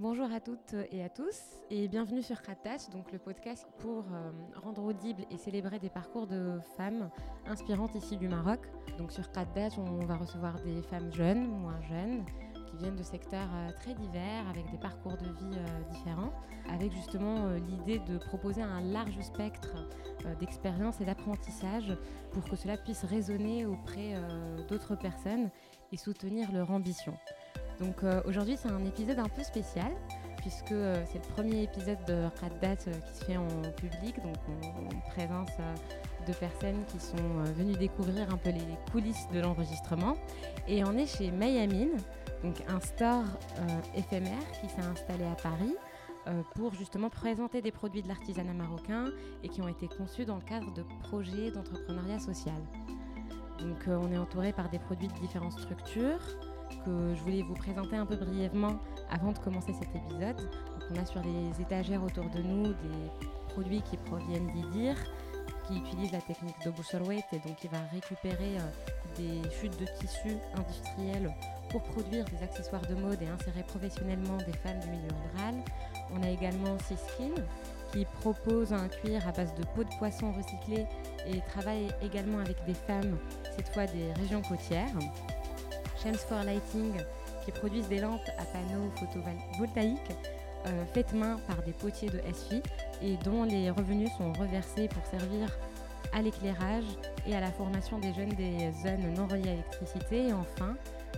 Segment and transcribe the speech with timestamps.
[0.00, 4.30] Bonjour à toutes et à tous et bienvenue sur Khattach, donc le podcast pour euh,
[4.54, 7.10] rendre audible et célébrer des parcours de femmes
[7.44, 8.60] inspirantes ici du Maroc.
[8.96, 12.24] Donc sur Khattach, on va recevoir des femmes jeunes, moins jeunes,
[12.70, 16.32] qui viennent de secteurs euh, très divers avec des parcours de vie euh, différents,
[16.70, 19.86] avec justement l'idée de proposer un large spectre
[20.38, 21.94] d'expériences et d'apprentissage
[22.32, 24.14] pour que cela puisse résonner auprès
[24.68, 25.50] d'autres personnes
[25.92, 27.14] et soutenir leur ambition.
[27.82, 29.90] Euh, aujourd'hui, c'est un épisode un peu spécial
[30.38, 33.46] puisque euh, c'est le premier épisode de Raddat euh, qui se fait en
[33.76, 34.36] public, donc
[34.92, 35.50] en présence
[36.26, 38.60] de personnes qui sont venues découvrir un peu les
[38.90, 40.16] coulisses de l'enregistrement.
[40.68, 41.96] Et on est chez Mayamine,
[42.42, 43.24] donc un store
[43.96, 45.74] éphémère qui s'est installé à Paris
[46.54, 49.06] pour justement présenter des produits de l'artisanat marocain
[49.42, 52.60] et qui ont été conçus dans le cadre de projets d'entrepreneuriat social.
[53.58, 56.20] Donc on est entouré par des produits de différentes structures,
[56.84, 58.78] que je voulais vous présenter un peu brièvement
[59.10, 60.36] avant de commencer cet épisode.
[60.36, 63.10] Donc on a sur les étagères autour de nous des
[63.48, 64.96] produits qui proviennent d'Idir,
[65.66, 68.62] qui utilisent la technique de Busserweight et donc qui va récupérer euh,
[69.16, 71.34] des chutes de tissus industriels
[71.68, 75.54] pour produire des accessoires de mode et insérer professionnellement des femmes du milieu rural.
[76.12, 77.34] On a également Siskin
[77.92, 80.86] qui propose un cuir à base de peau de poisson recyclée
[81.26, 83.18] et travaille également avec des femmes,
[83.56, 84.94] cette fois des régions côtières.
[86.02, 86.94] Shems for Lighting,
[87.44, 90.16] qui produisent des lampes à panneaux photovoltaïques
[90.66, 92.62] euh, faites main par des potiers de SFI
[93.02, 95.48] et dont les revenus sont reversés pour servir
[96.12, 96.84] à l'éclairage
[97.26, 100.28] et à la formation des jeunes des zones non reliées à l'électricité.
[100.28, 100.76] Et enfin,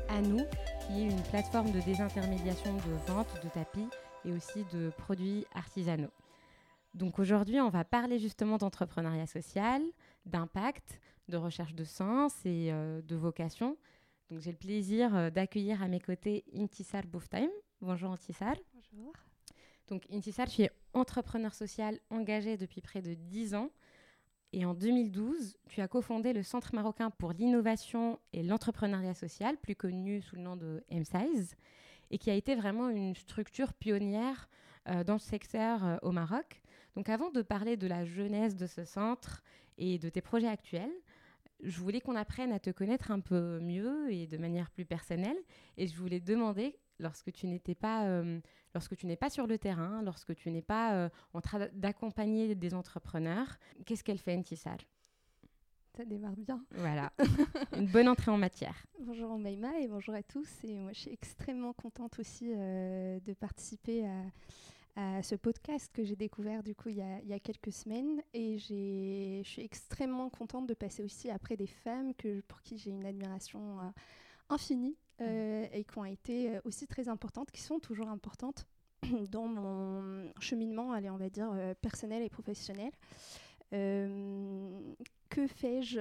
[0.09, 0.45] à nous,
[0.87, 3.89] qui est une plateforme de désintermédiation de vente de tapis
[4.25, 6.11] et aussi de produits artisanaux.
[6.95, 9.83] Donc aujourd'hui, on va parler justement d'entrepreneuriat social,
[10.27, 13.77] d'impact, de recherche de sens et euh, de vocation,
[14.41, 17.51] j'ai le plaisir euh, d'accueillir à mes côtés Intisar Bouftime.
[17.81, 18.55] Bonjour Intisar.
[18.75, 19.13] Bonjour.
[19.89, 23.71] Donc Intisar, tu es entrepreneur social engagé depuis près de 10 ans.
[24.53, 29.75] Et en 2012, tu as cofondé le Centre marocain pour l'innovation et l'entrepreneuriat social, plus
[29.75, 31.57] connu sous le nom de M-Size,
[32.11, 34.51] et qui a été vraiment une structure pionnière
[34.89, 36.61] euh, dans ce secteur euh, au Maroc.
[36.97, 39.43] Donc avant de parler de la jeunesse de ce centre
[39.79, 40.93] et de tes projets actuels,
[41.63, 45.37] je voulais qu'on apprenne à te connaître un peu mieux et de manière plus personnelle.
[45.77, 48.41] Et je voulais demander, lorsque tu n'étais pas, euh,
[48.75, 52.55] lorsque tu n'es pas sur le terrain, lorsque tu n'es pas euh, en train d'accompagner
[52.55, 54.77] des entrepreneurs, qu'est-ce qu'elle fait, Ntissar
[55.95, 56.65] ça démarre bien.
[56.71, 57.13] Voilà,
[57.77, 58.87] une bonne entrée en matière.
[58.99, 60.49] Bonjour Maïma et bonjour à tous.
[60.65, 64.23] Et moi, je suis extrêmement contente aussi euh, de participer à,
[64.97, 67.73] à ce podcast que j'ai découvert du coup il y, a, il y a quelques
[67.73, 72.77] semaines et je suis extrêmement contente de passer aussi après des femmes que, pour qui
[72.77, 73.85] j'ai une admiration euh,
[74.51, 75.69] infinie euh, mmh.
[75.73, 78.67] et qui ont été euh, aussi très importantes, qui sont toujours importantes
[79.31, 82.93] dans mon cheminement, allez, on va dire, personnel et professionnel.
[83.71, 86.01] que fais-je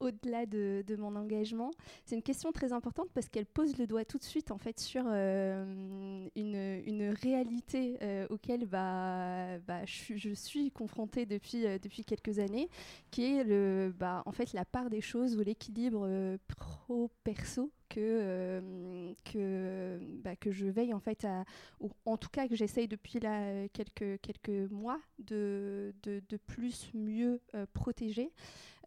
[0.00, 1.70] au-delà de, mon engagement.
[2.04, 4.80] C'est une question très importante parce qu'elle pose le doigt tout de suite en fait
[4.80, 12.38] sur euh, une, réalité euh, auquel bah, bah, je, suis confrontée depuis, euh, depuis quelques
[12.38, 12.68] années,
[13.10, 19.98] qui est le, bah, en fait la part des choses ou l'équilibre pro-perso que, que,
[20.22, 21.44] bah, que je veille en fait à,
[21.80, 26.90] ou en tout cas que j'essaye depuis là quelques, quelques mois de, de, de plus
[26.94, 27.40] mieux
[27.72, 28.32] protéger.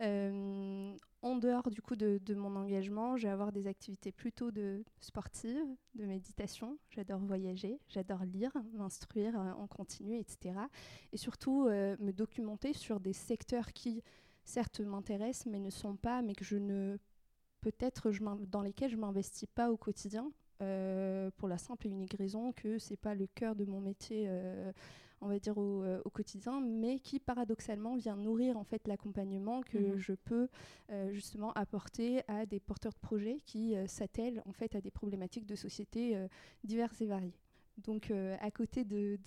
[0.02, 4.84] Euh, en dehors du coup de, mon engagement, je vais avoir des activités plutôt de
[5.02, 5.66] sportives,
[5.96, 6.78] de méditation.
[6.90, 10.56] J'adore voyager, j'adore lire, m'instruire euh, en continu, etc.
[11.12, 14.02] Et surtout euh, me documenter sur des secteurs qui,
[14.46, 16.98] certes, m'intéressent, mais ne sont pas, mais que je ne
[17.62, 18.12] peut-être
[18.48, 20.32] dans lesquels je m'investis pas au quotidien.
[21.38, 24.30] pour la simple et unique raison que c'est pas le cœur de mon métier
[25.22, 29.78] on va dire, euh, au, quotidien, mais qui paradoxalement vient nourrir en fait l'accompagnement que
[29.78, 29.98] mhm.
[29.98, 30.48] je peux
[30.92, 34.92] euh, justement apporter à des porteurs de projets qui euh, s'attellent en fait à des
[34.92, 36.18] problématiques de société
[36.64, 37.36] diverses et variées.
[37.84, 39.18] Donc, euh, à côté de,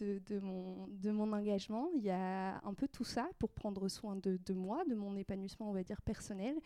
[0.41, 4.53] mon, de, mon, engagement, il y a un peu tout ça pour prendre soin de,
[4.53, 6.57] moi, de mon épanouissement, on va dire, personnel.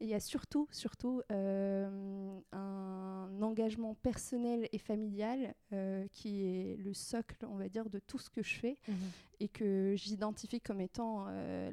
[0.00, 6.76] Et il y a surtout, surtout euh, un engagement personnel et familial euh, qui est
[6.76, 8.96] le socle, on va dire, de tout ce que je fais mhm.
[9.40, 11.26] et que j'identifie comme étant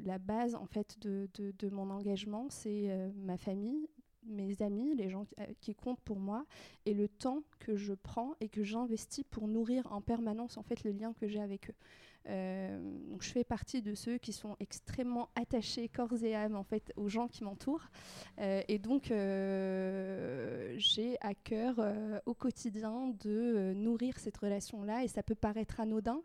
[0.04, 2.46] la base, en fait, de, mon engagement.
[2.50, 3.88] C'est ma famille,
[4.26, 5.26] mes amis, les gens
[5.60, 6.46] qui, comptent pour moi,
[6.86, 10.84] et le temps que je prends et que j'investis pour nourrir en permanence en fait
[10.84, 11.74] le lien que j'ai avec eux.
[12.28, 12.78] Euh,
[13.10, 16.92] donc je fais partie de ceux qui sont extrêmement attachés corps et âme en fait
[16.96, 17.88] aux gens qui m'entourent
[18.38, 21.80] euh, et donc euh, j'ai à cœur
[22.26, 26.20] au quotidien de nourrir cette relation là et ça peut paraître anodin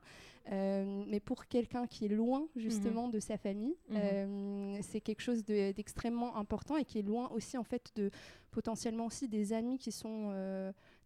[0.50, 3.12] mais pour quelqu'un qui est loin justement mhm.
[3.12, 4.78] de sa famille, mhm.
[4.82, 8.12] c'est quelque chose d'extrêmement important et qui est loin aussi en fait de
[8.52, 10.32] potentiellement aussi des amis qui sont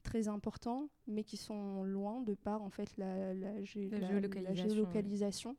[0.02, 5.56] très importants, mais qui sont loin de par en fait la, la, géolocalisation.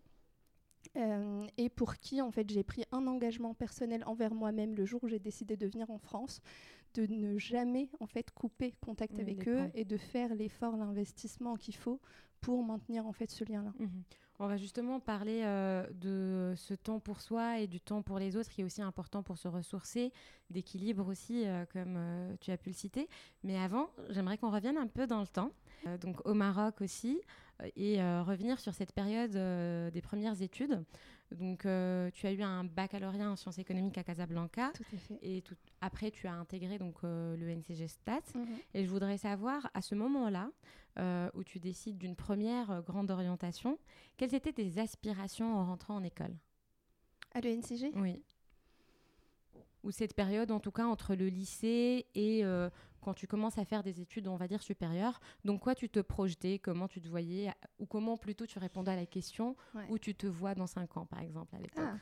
[0.96, 5.02] Euh, et pour qui en fait j'ai pris un engagement personnel envers moi-même le jour
[5.04, 6.40] où j'ai décidé de venir en France,
[6.94, 11.76] de ne jamais en fait couper contact avec eux et de faire l'effort, l'investissement qu'il
[11.76, 12.00] faut
[12.40, 13.72] pour maintenir en fait ce lien-là.
[13.78, 14.02] Mhm.
[14.42, 18.36] On va justement parler euh, de ce temps pour soi et du temps pour les
[18.36, 20.12] autres qui est aussi important pour se ressourcer,
[20.50, 23.08] d'équilibre aussi, euh, comme euh, tu as pu le citer.
[23.44, 25.52] Mais avant, j'aimerais qu'on revienne un peu dans le temps,
[26.00, 27.20] donc au Maroc aussi,
[27.76, 29.30] et revenir sur cette période
[29.92, 30.82] des premières études.
[31.38, 34.70] Donc, euh, tu as eu un baccalauréat en sciences économiques à Casablanca.
[34.74, 35.18] Tout à fait.
[35.22, 35.42] Et
[35.80, 38.20] après, tu as intégré donc euh, le NCG Stats.
[38.34, 38.46] Mhm.
[38.74, 40.50] Et je voudrais savoir, à ce moment-là,
[40.98, 43.78] euh, où tu décides d'une première grande orientation,
[44.16, 46.36] quelles étaient tes aspirations en rentrant en école?
[47.34, 48.22] À l'ENCG Oui.
[49.84, 52.44] Ou cette période, en tout cas, entre le lycée et
[53.02, 55.20] quand tu commences à faire des études, on va dire, supérieures.
[55.44, 56.58] Donc, quoi tu te projetais?
[56.58, 57.52] Comment tu te voyais?
[57.78, 59.56] Ou comment plutôt tu répondais à la question?
[59.90, 61.84] Où tu te vois dans 5 ans, par exemple, à l'époque?
[61.84, 61.98] Ah.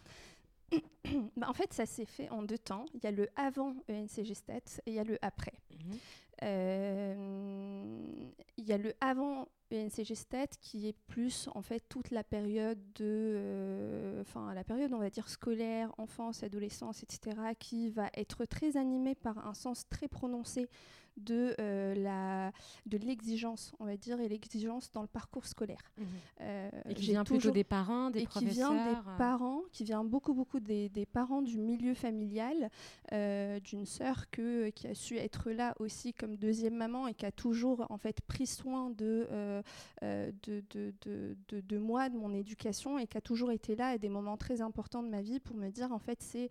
[1.36, 2.84] bah, en fait, ça s'est fait en deux temps.
[2.94, 5.54] Il y a le avant ENCG Stats et il y a le après.
[5.72, 5.98] Mhm.
[6.42, 7.14] Euh,
[8.56, 12.78] il y a le avant ENCG Stat qui est plus en fait toute la période
[12.94, 17.36] de, euh, enfin la période on va dire scolaire, enfance, adolescence, etc.
[17.58, 20.68] qui va être très animée par un sens très prononcé
[21.24, 22.52] de euh, la
[22.86, 25.92] de l'exigence, on va dire, et l'exigence dans le parcours scolaire.
[26.40, 28.70] Euh, et qui vient plutôt des parents, des et professeurs.
[28.70, 29.16] qui vient des euh.
[29.18, 32.70] parents, qui vient beaucoup beaucoup des, des parents du milieu familial,
[33.10, 37.32] d'une sœur que qui a su être là aussi comme deuxième maman et qui a
[37.32, 39.28] toujours en fait pris soin de,
[40.02, 43.98] de, de, de, de moi, de mon éducation et qui a toujours été là à
[43.98, 46.50] des moments très importants de ma vie pour me dire en fait c'est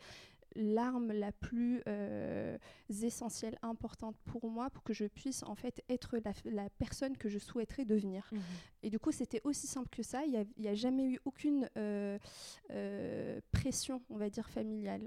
[0.55, 2.57] l'arme la plus euh,
[2.89, 7.39] essentielle, importante pour moi, pour que je puisse en fait être la, personne que je
[7.39, 8.27] souhaiterais devenir.
[8.31, 8.39] Mhm.
[8.83, 10.23] Et du coup, c'était aussi simple que ça.
[10.25, 12.17] Il n'y a, jamais eu aucune euh,
[12.71, 15.01] euh, pression, on va dire, familiale.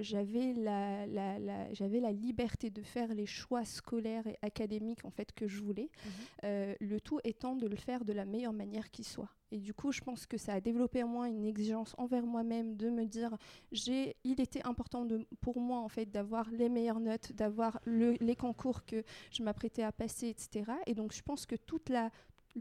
[0.00, 5.32] j'avais la, la, j'avais la liberté de faire les choix scolaires et académiques en fait
[5.32, 5.90] que je voulais.
[6.04, 6.74] Mhm.
[6.80, 9.35] le tout étant de le faire de la meilleure manière qui soit.
[9.52, 12.76] Et du coup, je pense que ça a développé en moi une exigence envers moi-même
[12.76, 13.36] de me dire,
[13.72, 18.36] j'ai, il était important de, pour moi en fait d'avoir les meilleures notes, d'avoir les
[18.36, 20.72] concours que je m'apprêtais à passer, etc.
[20.86, 22.10] Et donc, je pense que toute la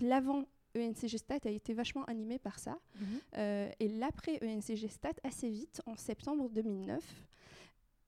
[0.01, 0.45] l'avant
[0.75, 2.77] ENCG Stat a été vachement animé par ça.
[2.99, 3.07] Mhm.
[3.37, 7.01] Euh, et l'après ENCG Stat, assez vite, en septembre 2009,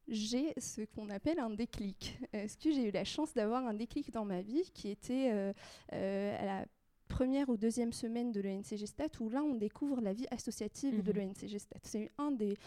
[0.08, 2.18] j'ai ce qu'on appelle un déclic.
[2.34, 5.54] Est-ce que j'ai eu la chance d'avoir un déclic dans ma vie qui était euh,
[5.94, 6.66] euh, à la
[7.08, 11.12] première ou deuxième semaine de l'ENCG Stat, où là, on découvre la vie associative de
[11.12, 11.20] mhm.
[11.20, 11.80] l'ENCG Stat.
[11.84, 12.58] C'est un des,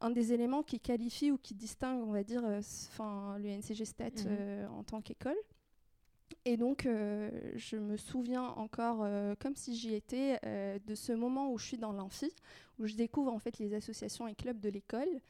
[0.00, 4.26] un des éléments qui qualifie ou qui distingue, on va dire, euh, Stat mhm.
[4.26, 5.36] euh, en tant qu'école.
[6.44, 9.06] Et donc, euh, je me souviens encore,
[9.38, 10.40] comme si j'y étais,
[10.86, 12.32] de ce moment où je suis dans l'amphi,
[12.78, 15.20] où je découvre en fait les associations et clubs de l'école.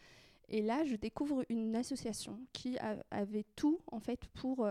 [0.48, 2.76] Et là, je découvre une association qui
[3.10, 4.68] avait tout en fait pour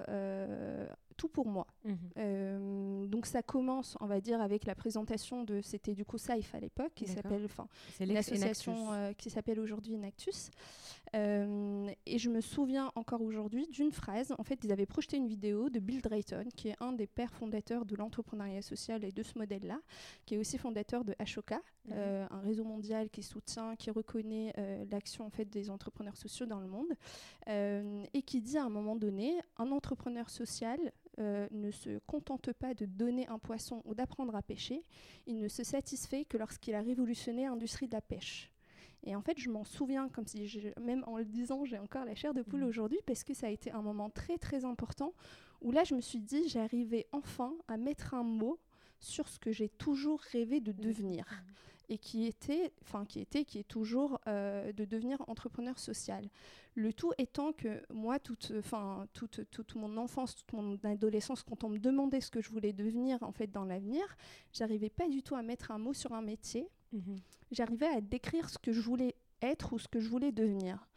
[1.14, 1.68] tout pour moi.
[1.86, 1.98] Mhm.
[2.18, 6.54] Euh, donc ça commence, on va dire, avec la présentation de, c'était du coup Saif
[6.56, 7.68] à l'époque, qui s'appelle, enfin,
[8.00, 10.52] l'association euh, qui s'appelle aujourd'hui Inactus.
[11.16, 14.34] Euh, et je me souviens encore aujourd'hui d'une phrase.
[14.38, 17.34] En fait, ils avaient projeté une vidéo de Bill Drayton, qui est un des pères
[17.34, 19.80] fondateurs de l'entrepreneuriat social et de ce modèle-là,
[20.26, 21.98] qui est aussi fondateur de Ashoka, mhm.
[22.30, 24.54] un réseau mondial qui soutient, qui reconnaît
[24.90, 26.94] l'action en fait des entrepreneurs sociaux dans le monde,
[27.48, 30.80] et qui dit à un moment donné, un entrepreneur social
[31.20, 34.84] euh, ne se contente pas de donner un poisson ou d'apprendre à pêcher,
[35.28, 38.52] il ne se satisfait que lorsqu'il a révolutionné l'industrie de la pêche.
[39.04, 40.50] Et en fait, je m'en souviens, comme si,
[40.82, 42.68] même en le disant, j'ai encore la chair de poule mmh.
[42.68, 45.14] aujourd'hui, parce que ça a été un moment très très important,
[45.62, 48.60] où là, je me suis dit, j'arrivais enfin à mettre un mot
[49.00, 50.76] sur ce que j'ai toujours rêvé de mmh.
[50.76, 51.26] devenir.
[51.26, 51.54] Mmh
[51.94, 56.28] et qui était, enfin qui était, qui est toujours euh, de devenir entrepreneur social.
[56.74, 61.64] Le tout étant que moi, toute, enfin toute, toute mon enfance, toute mon adolescence, quand
[61.64, 64.04] on me demandait ce que je voulais devenir en fait dans l'avenir,
[64.54, 66.68] j'arrivais pas du tout à mettre un mot sur un métier.
[66.94, 67.18] Mhm.
[67.52, 70.88] J'arrivais à décrire ce que je voulais être ou ce que je voulais devenir.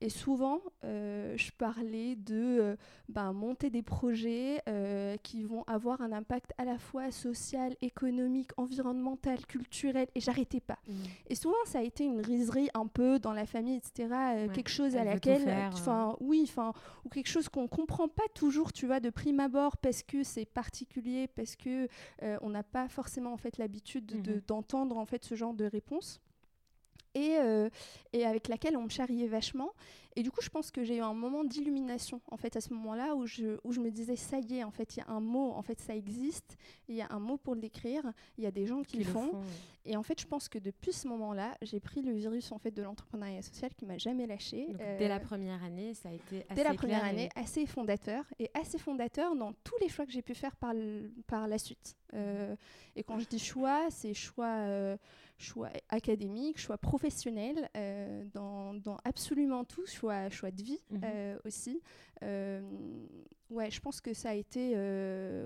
[0.00, 2.76] Et souvent, euh, je parlais de euh,
[3.08, 8.50] ben, monter des projets euh, qui vont avoir un impact à la fois social, économique,
[8.56, 10.78] environnemental, culturel, et j'arrêtais pas.
[10.86, 10.92] Mmh.
[11.30, 14.08] Et souvent, ça a été une riserie un peu dans la famille, etc.
[14.54, 16.72] quelque chose à laquelle, enfin, oui, enfin,
[17.04, 20.46] ou quelque chose qu'on comprend pas toujours, tu vois, de prime abord, parce que c'est
[20.46, 21.88] particulier, parce que
[22.40, 26.20] on n'a pas forcément en fait l'habitude mmh d'entendre en fait ce genre de réponse
[27.14, 27.68] et, euh,
[28.12, 29.72] et avec laquelle on me charriait vachement.
[30.16, 32.72] Et du coup, je pense que j'ai eu un moment d'illumination en fait à ce
[32.74, 35.08] moment-là où je, où je me disais ça y est, en fait, il y a
[35.08, 36.56] un mot, en fait, ça existe,
[36.88, 38.02] il y a un mot pour le décrire,
[38.36, 39.30] il y a des gens qui, le font.
[39.84, 42.70] Et en fait, je pense que depuis ce moment-là, j'ai pris le virus en fait
[42.70, 44.68] de l'entrepreneuriat social qui m'a jamais lâché.
[44.98, 48.24] dès la euh, première année, ça a été assez dès la première année, assez fondateur
[48.38, 50.74] et assez fondateur dans tous les choix que j'ai pu faire par,
[51.26, 51.96] par la suite.
[52.14, 52.56] Euh,
[52.96, 54.96] et quand je dis choix, c'est choix
[55.38, 61.00] choix académique, choix professionnel, euh, dans, dans, absolument tout, choix, choix de vie mhm.
[61.04, 61.80] euh, aussi.
[62.22, 62.60] Euh,
[63.50, 64.70] ouais, je pense que ça a été,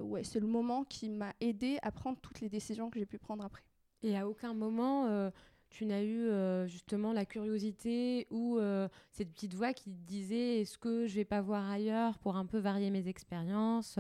[0.01, 3.19] ouais, c'est le moment qui m'a aidé à prendre toutes les décisions que j'ai pu
[3.19, 3.63] prendre après.
[4.03, 5.31] Et à aucun moment,
[5.71, 6.29] tu n'as eu
[6.69, 8.59] justement la curiosité ou
[9.11, 12.47] cette petite voix qui te disait est-ce que je vais pas voir ailleurs pour un
[12.47, 13.99] peu varier mes expériences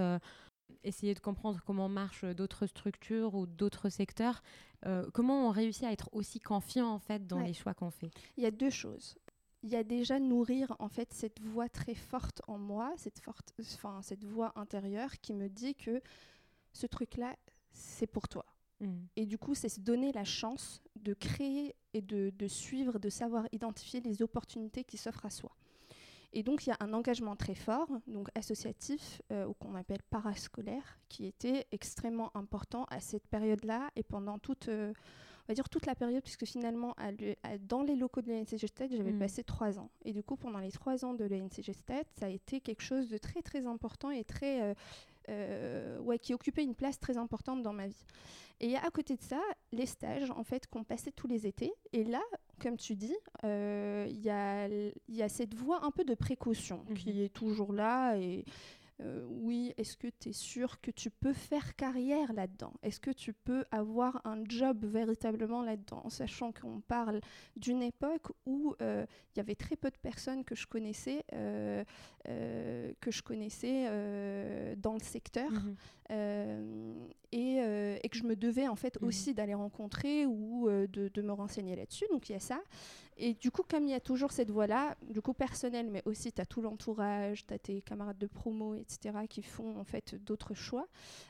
[0.84, 4.42] essayer de comprendre comment marchent d'autres structures ou d'autres secteurs.
[4.86, 8.10] Euh, comment on réussit à être aussi confiant en fait dans les choix qu'on fait?
[8.36, 9.16] Il y a deux choses.
[9.62, 13.54] Il y a déjà nourrir en fait cette voix très forte en moi, cette forte,
[13.60, 16.02] enfin cette voix intérieure qui me dit que
[16.72, 17.36] ce truc-là,
[17.70, 18.44] c'est pour toi.
[18.80, 18.92] Mmh.
[19.16, 23.08] Et du coup, c'est se donner la chance de créer et de, de suivre, de
[23.08, 25.52] savoir identifier les opportunités qui s'offrent à soi.
[26.34, 30.02] Et donc, il y a un engagement très fort, donc associatif, euh, ou qu'on appelle
[30.10, 34.94] parascolaire, qui était extrêmement important à cette période-là et pendant toute, euh,
[35.48, 36.94] va dire toute la période, puisque finalement,
[37.68, 39.18] dans les locaux de l'ANCG Stade, j'avais mm.
[39.18, 39.90] passé trois ans.
[40.04, 43.08] Et du coup, pendant les trois ans de l'ANCG Stade, ça a été quelque chose
[43.08, 44.74] de très, très important et très.
[45.28, 48.04] Euh, ouais, qui occupait une place très importante dans ma vie.
[48.60, 49.40] Et à côté de ça,
[49.72, 51.72] les stages, en fait, qu'on passait tous les étés.
[51.92, 52.22] Et là,
[52.60, 54.68] comme tu dis, euh, il y, a,
[55.08, 56.94] y, a, cette voie un peu de précaution mhm.
[56.96, 58.44] qui est toujours là et
[59.02, 62.72] euh, oui, est-ce que tu es sûr que tu peux faire carrière là-dedans?
[62.82, 66.08] Est-ce que tu peux avoir un job véritablement là-dedans?
[66.08, 67.20] Sachant qu'on parle
[67.56, 69.04] d'une époque où euh,
[69.34, 71.84] il y avait très peu de personnes que je connaissais, euh,
[73.00, 75.50] que je connaissais dans le secteur.
[75.50, 75.76] Mhm.
[77.34, 79.08] Et, et, que je me devais en fait mhm.
[79.08, 82.04] aussi d'aller rencontrer ou de, de, me renseigner là-dessus.
[82.10, 82.60] Donc il y a ça.
[83.16, 86.32] Et du coup, comme il y a toujours cette voie-là, du coup personnelle, mais aussi
[86.32, 90.14] tu as tout l'entourage, tu as tes camarades de promo, etc., qui font en fait
[90.24, 90.86] d'autres choix.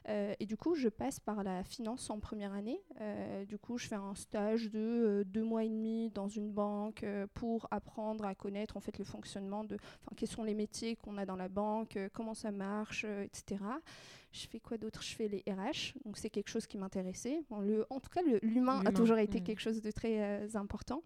[0.08, 2.80] Euh, et du coup, je passe par la finance en première année.
[3.00, 6.50] Euh, du coup, je fais un stage de euh, deux mois et demi dans une
[6.50, 9.76] banque pour apprendre à connaître en fait le fonctionnement de,
[10.16, 13.62] quels sont les métiers qu'on a dans la banque, comment ça marche, etc.
[14.30, 15.02] Je fais quoi d'autre?
[15.02, 17.42] Je fais les RH, donc c'est quelque chose qui m'intéressait.
[17.50, 19.44] en tout cas, l'humain a toujours été mmh.
[19.44, 21.02] quelque chose de très important.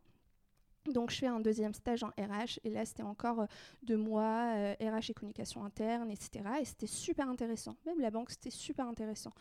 [0.93, 3.47] Donc je fais un deuxième stage en RH et là c'était encore euh,
[3.83, 6.45] deux mois, RH euh, et communication interne, etc.
[6.61, 7.77] Et c'était super intéressant.
[7.87, 9.33] Même la banque c'était super intéressant.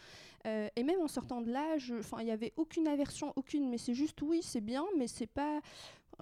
[0.45, 3.93] Euh, et même en sortant de là, il n'y avait aucune aversion, aucune, mais c'est
[3.93, 5.61] juste oui c'est bien, mais c'est pas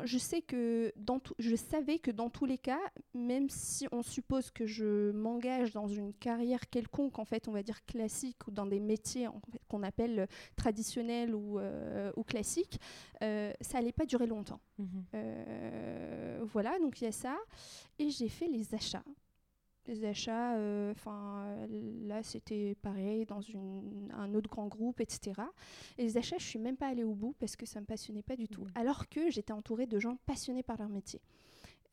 [0.03, 2.79] je sais que dans je savais que dans tous les cas,
[3.13, 7.63] même si on suppose que je m'engage dans une carrière quelconque, en fait, on va
[7.63, 9.27] dire classique ou dans des métiers
[9.67, 12.79] qu'on appelle traditionnels ou, euh, ou classiques,
[13.21, 14.59] euh, ça allait pas durer longtemps.
[14.77, 15.05] Mhm.
[15.15, 17.37] Euh, voilà, donc il y a ça.
[17.99, 19.03] Et j'ai fait les achats
[19.87, 21.55] les achats, euh, enfin
[22.05, 25.41] là c'était pareil dans une, un autre grand groupe, etc.
[25.97, 28.23] Et les achats, je suis même pas allée au bout parce que ça me passionnait
[28.23, 28.63] pas du tout.
[28.63, 28.71] Mmh.
[28.75, 31.21] Alors que j'étais entourée de gens passionnés par leur métier.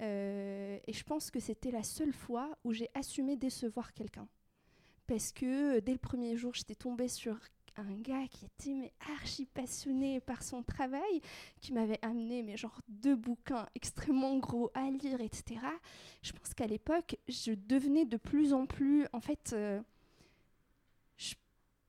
[0.01, 4.27] Euh, et je pense que c'était la seule fois où j'ai assumé décevoir quelqu'un.
[5.07, 7.39] Parce que euh, dès le premier jour, j'étais tombée sur
[7.77, 11.21] un gars qui était mais archi passionné par son travail,
[11.61, 15.61] qui m'avait amené mais genre deux bouquins extrêmement gros à lire, etc.
[16.23, 19.81] Je pense qu'à l'époque, je devenais de plus en plus, en fait, euh,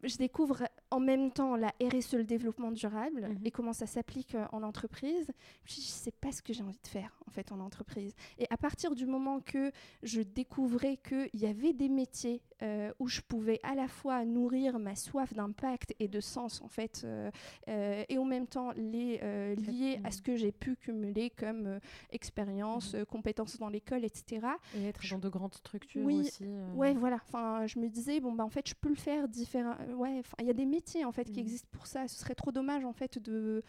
[0.03, 3.39] je découvre en même temps la RSE, le développement durable, mhm.
[3.46, 5.31] et comment ça s'applique euh, en entreprise.
[5.65, 8.13] Je ne sais pas ce que j'ai envie de faire en fait en entreprise.
[8.38, 9.72] Et à partir du moment que
[10.03, 14.79] je découvrais qu'il y avait des métiers euh, où je pouvais à la fois nourrir
[14.79, 17.31] ma soif d'impact et de sens en fait, euh,
[17.67, 19.17] et en même temps les
[19.55, 21.79] lier à ce que j'ai pu cumuler comme
[22.12, 23.05] expérience, mhm.
[23.05, 24.48] compétences dans l'école, etc.
[24.75, 26.46] Et être dans de grandes structures oui, aussi.
[26.75, 27.20] Ouais, voilà.
[27.27, 30.45] Enfin, je me disais bon bah en fait je peux le faire différemment ouais, il
[30.45, 31.45] y a des métiers en fait qui mmh.
[31.45, 32.07] existent pour ça.
[32.07, 33.63] Ce serait trop dommage en fait de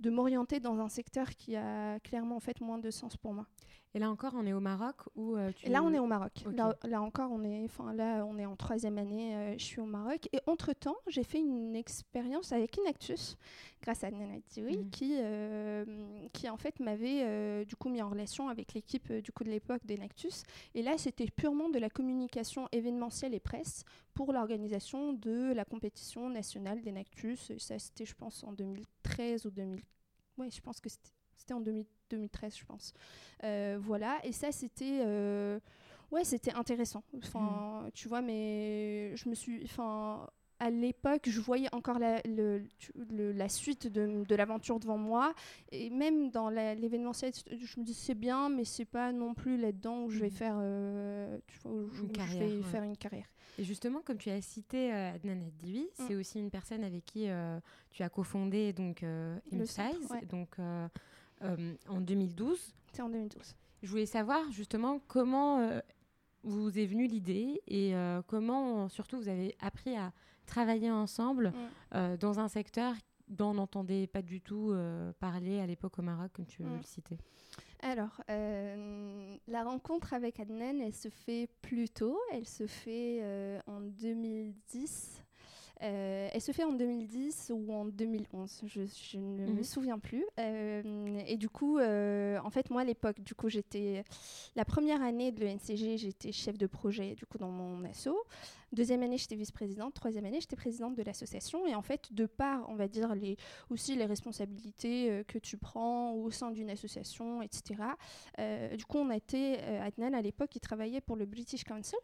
[0.00, 3.46] de m'orienter dans un secteur qui a clairement en fait moins de sens pour moi.
[3.96, 6.44] Et là encore, on est au Maroc ou euh, Là, on est au Maroc.
[6.52, 9.34] Là, encore, on est, enfin là, on est en troisième année.
[9.34, 10.28] Euh, je suis au Maroc.
[10.34, 13.38] Et entre temps, j'ai fait une expérience avec Inactus,
[13.80, 14.90] grâce à Nana mmh.
[14.90, 15.86] qui, euh,
[16.34, 19.86] qui en fait m'avait du coup mis en relation avec l'équipe du coup de l'époque
[19.86, 20.42] d'Inactus.
[20.74, 26.28] Et là, c'était purement de la communication événementielle et presse pour l'organisation de la compétition
[26.28, 27.50] nationale d'Enactus.
[27.56, 29.80] Ça, c'était, je pense, en 2013 ou 2000.
[30.36, 32.94] Ouais, je pense que c'était en 2013, je pense.
[33.44, 35.00] Euh, voilà, et ça, c'était.
[35.04, 35.58] Euh,
[36.10, 37.02] ouais, c'était intéressant.
[37.16, 37.90] Enfin, mm.
[37.92, 39.62] tu vois, mais je me suis.
[39.64, 42.62] Enfin, à l'époque, je voyais encore la, le,
[43.32, 45.34] la suite de, de l'aventure devant moi.
[45.70, 50.04] Et même dans l'événementiel, je me dis c'est bien, mais c'est pas non plus là-dedans
[50.04, 50.30] où je vais mm.
[50.30, 53.26] faire, euh, tu vois, où, une carrière, je vais faire une carrière.
[53.58, 56.06] Et justement, comme tu as cité Adnan Addibi, mm.
[56.06, 57.28] c'est aussi une personne avec qui
[57.90, 59.04] tu as cofondé donc.
[60.30, 60.56] Donc
[61.42, 62.74] en 2012.
[62.92, 63.54] C'est en 2012.
[63.82, 65.80] Je voulais savoir justement comment euh,
[66.42, 70.12] vous est venue l'idée et euh, comment surtout vous avez appris à
[70.46, 71.52] travailler ensemble
[72.20, 72.94] dans un secteur
[73.26, 74.72] dont on n'entendait pas du tout
[75.18, 76.76] parler à l'époque au Maroc, comme tu mm.
[76.76, 77.18] le citais.
[77.80, 82.16] Alors, la rencontre avec Adnan, elle se fait plus tôt.
[82.32, 85.25] Elle se fait en 2010
[85.82, 89.62] euh, elle se fait en 2010 ou en 2011, je, ne me mhm.
[89.62, 90.24] souviens plus.
[90.38, 94.04] Euh, et du coup, euh, en fait, moi à l'époque, du coup, j'étais
[94.54, 98.08] la première année de l'ENCG, j'étais chef de projet du coup dans mon asso.
[98.72, 99.94] Deuxième année, j'étais vice-présidente.
[99.94, 101.66] Troisième année, j'étais présidente de l'association.
[101.66, 103.36] Et en fait, de part, on va dire les
[103.70, 107.82] aussi les responsabilités que tu prends au sein d'une association, etc.
[108.76, 111.98] du coup, on a été Adnan à l'époque, il travaillait pour le British Council.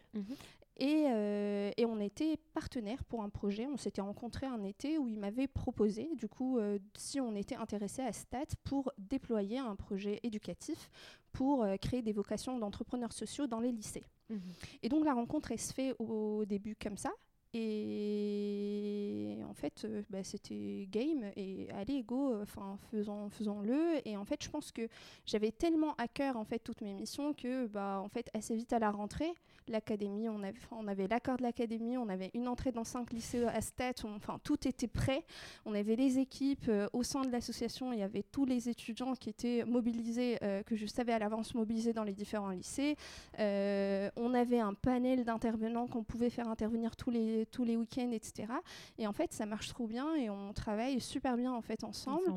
[0.83, 3.67] Euh, et, on était partenaires pour un projet.
[3.67, 7.55] On s'était rencontrés un été où il m'avait proposé, du coup, euh, si on était
[7.55, 10.91] intéressé à STAT pour déployer un projet éducatif
[11.33, 14.05] pour euh, créer des vocations d'entrepreneurs sociaux dans les lycées.
[14.29, 14.41] Mhm.
[14.83, 17.13] Et donc la rencontre, elle se fait au début comme ça.
[17.55, 24.07] Et en fait, bah, c'était game et allez go, enfin faisons, faisons-le.
[24.09, 24.89] Et en fait, je pense que
[25.27, 28.73] j'avais tellement à cœur en fait toutes mes missions que bah en fait assez vite
[28.73, 29.33] à la rentrée,
[29.69, 33.45] l'académie, on avait, on avait l'accord de l'académie, on avait une entrée dans cinq lycées
[33.45, 35.25] à STAT, enfin tout était prêt.
[35.65, 39.15] On avait les équipes euh, au sein de l'association, il y avait tous les étudiants
[39.15, 42.97] qui étaient mobilisés, euh, que je savais à l'avance mobilisés dans les différents lycées.
[43.39, 48.11] Euh, on avait un panel d'intervenants qu'on pouvait faire intervenir tous les, tous les week-ends,
[48.13, 48.53] etc.
[48.99, 52.35] Et en fait, ça marche trop bien et on travaille super bien en fait ensemble.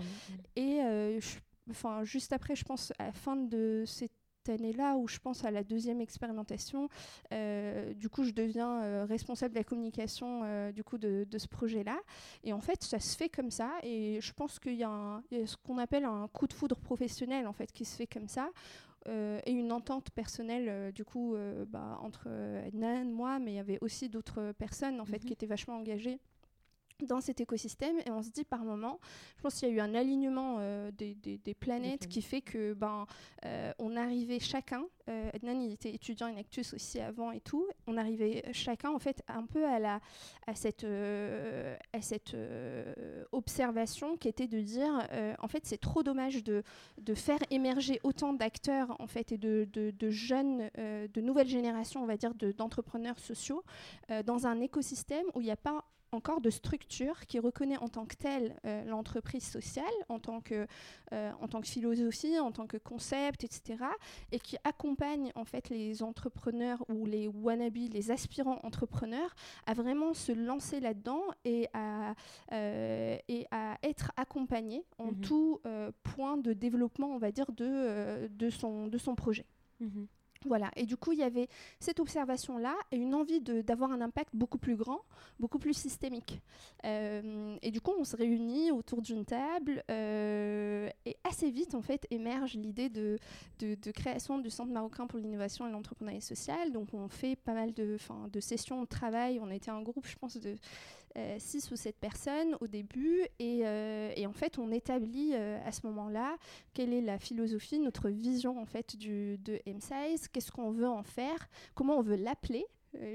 [0.56, 0.80] Et
[1.70, 4.12] enfin, juste après, je pense, à la fin de cette
[4.50, 6.89] année-là où je pense à la deuxième expérimentation.
[7.34, 11.48] Euh, du coup, je deviens euh, responsable de la communication euh, du coup de, ce
[11.48, 11.98] projet-là.
[12.44, 13.72] Et en fait, ça se fait comme ça.
[13.84, 17.54] Et je pense qu'il y, a ce qu'on appelle un coup de foudre professionnel en
[17.54, 18.50] fait qui se fait comme ça.
[19.08, 21.36] Et une entente personnelle du coup
[21.68, 22.28] bah, entre
[23.12, 25.26] moi, mais il y avait aussi d'autres personnes en fait mhm.
[25.26, 26.20] qui étaient vachement engagées
[27.04, 29.00] dans cet écosystème et on se dit par moment,
[29.38, 32.74] je pense qu'il y a eu un alignement euh, des, des, planètes qui fait que
[32.74, 33.06] ben
[33.46, 37.68] euh, on arrivait chacun, euh, Adnan il était étudiant in Actus aussi avant et tout,
[37.88, 40.00] on arrivait chacun en fait un peu à la
[40.48, 42.36] à cette à cette
[43.32, 45.08] observation qui était de dire
[45.40, 46.64] en fait c'est trop dommage de,
[47.02, 52.04] de faire émerger autant d'acteurs en fait et de, de, de jeunes de nouvelles générations
[52.04, 53.64] on va dire d'entrepreneurs sociaux
[54.26, 58.06] dans un écosystème où il n'y a pas encore de structure qui reconnaît en tant
[58.06, 60.68] que telle euh, l'entreprise sociale, en tant, que,
[61.12, 63.84] euh, en tant que philosophie, en tant que concept, etc.
[64.32, 70.13] Et qui accompagne en fait les entrepreneurs ou les wannabes, les aspirants entrepreneurs à vraiment
[70.13, 72.15] se lancer là-dedans et à,
[72.52, 75.22] euh, et à être accompagnés en mhm.
[75.22, 75.62] tout
[76.04, 79.46] point de développement, on va dire, de, de, son, de son projet.
[79.80, 80.08] Mhm.
[80.46, 81.48] Voilà, et du coup, il y avait
[81.80, 85.02] cette observation-là et une envie d'avoir un impact beaucoup plus grand,
[85.40, 86.42] beaucoup plus systémique.
[86.86, 91.82] Euh, et du coup, on se réunit autour d'une table euh, et assez vite, en
[91.82, 93.18] fait, émerge l'idée de,
[93.60, 96.72] de, création du Centre marocain pour l'innovation et l'entrepreneuriat social.
[96.72, 97.98] Donc, on fait pas mal de,
[98.32, 99.40] de sessions de travail.
[99.42, 100.56] On était un groupe, je pense, de
[101.38, 105.71] 6 euh, ou 7 personnes au début euh, et, en fait on établit euh, à
[105.71, 106.38] ce moment-là
[106.73, 111.04] quelle est la philosophie, notre vision en fait du, de M-Size, qu'est-ce qu'on veut en
[111.04, 112.65] faire, comment on veut l'appeler.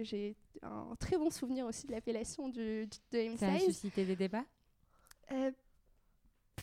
[0.02, 3.38] J'ai un très bon souvenir aussi de l'appellation de M-Size.
[3.38, 4.44] Ça a suscité des débats?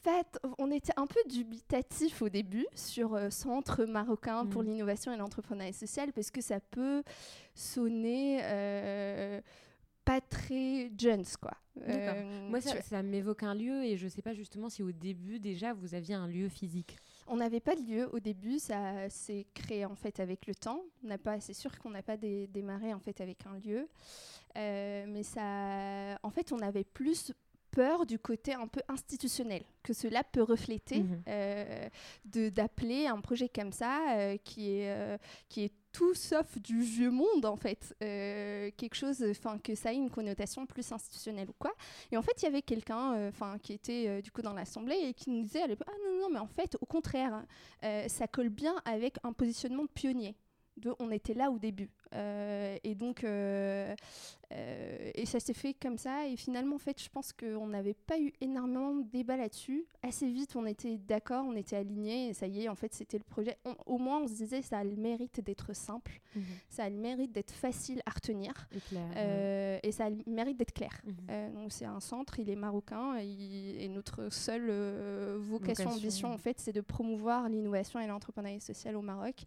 [0.04, 4.66] Fait, on était un peu dubitatif au début sur centre marocain pour mm.
[4.68, 7.02] l'innovation et l'entrepreneuriat social parce que ça peut
[7.56, 8.42] sonner
[10.08, 11.52] pas très jeunes, quoi.
[12.50, 15.38] Moi, ça, ça m'évoque un lieu et je ne sais pas justement si au début
[15.38, 16.98] déjà vous aviez un lieu physique.
[17.28, 20.82] On n'avait pas de lieu au début, ça s'est créé en fait avec le temps.
[21.04, 23.88] On n'a pas, c'est sûr qu'on n'a pas démarré en fait avec un lieu,
[24.56, 27.34] mais ça, en fait, on avait plus
[27.72, 31.22] peur du côté un peu institutionnel que cela peut refléter mhm.
[31.28, 31.90] euh,
[32.26, 35.18] de d'appeler un projet comme ça euh, qui est euh,
[35.48, 37.96] qui est tout sauf du vieux monde en fait.
[38.00, 41.74] Quelque chose enfin que ça ait une connotation plus institutionnelle ou quoi.
[42.12, 45.14] Et en fait il y avait quelqu'un enfin qui était du coup dans l'assemblée et
[45.16, 47.44] qui nous disait ah non non mais en fait au contraire
[47.82, 50.36] ça colle bien avec un positionnement de pionnier.
[50.78, 53.24] De on était là au début et donc
[54.54, 56.28] euh, et ça s'est fait comme ça.
[56.28, 59.86] Et finalement, en fait, je pense qu'on n'avait pas eu énormément de débat là-dessus.
[60.04, 62.30] Assez vite, on était d'accord, on était alignés.
[62.30, 63.58] Et ça y est, en fait, c'était le projet.
[63.86, 66.22] au moins, on se disait, ça a le mérite d'être simple.
[66.36, 66.44] Mhm.
[66.70, 68.52] Ça a le mérite d'être facile à retenir.
[68.74, 68.78] Et,
[69.18, 71.02] euh, et ça a le mérite d'être clair.
[71.04, 71.16] Mhm.
[71.30, 73.18] Euh, donc, c'est un centre, il est marocain.
[73.18, 74.70] Et, notre seule
[75.40, 79.46] vocation, ambition, en fait, c'est de promouvoir l'innovation et l'entrepreneuriat social au Maroc.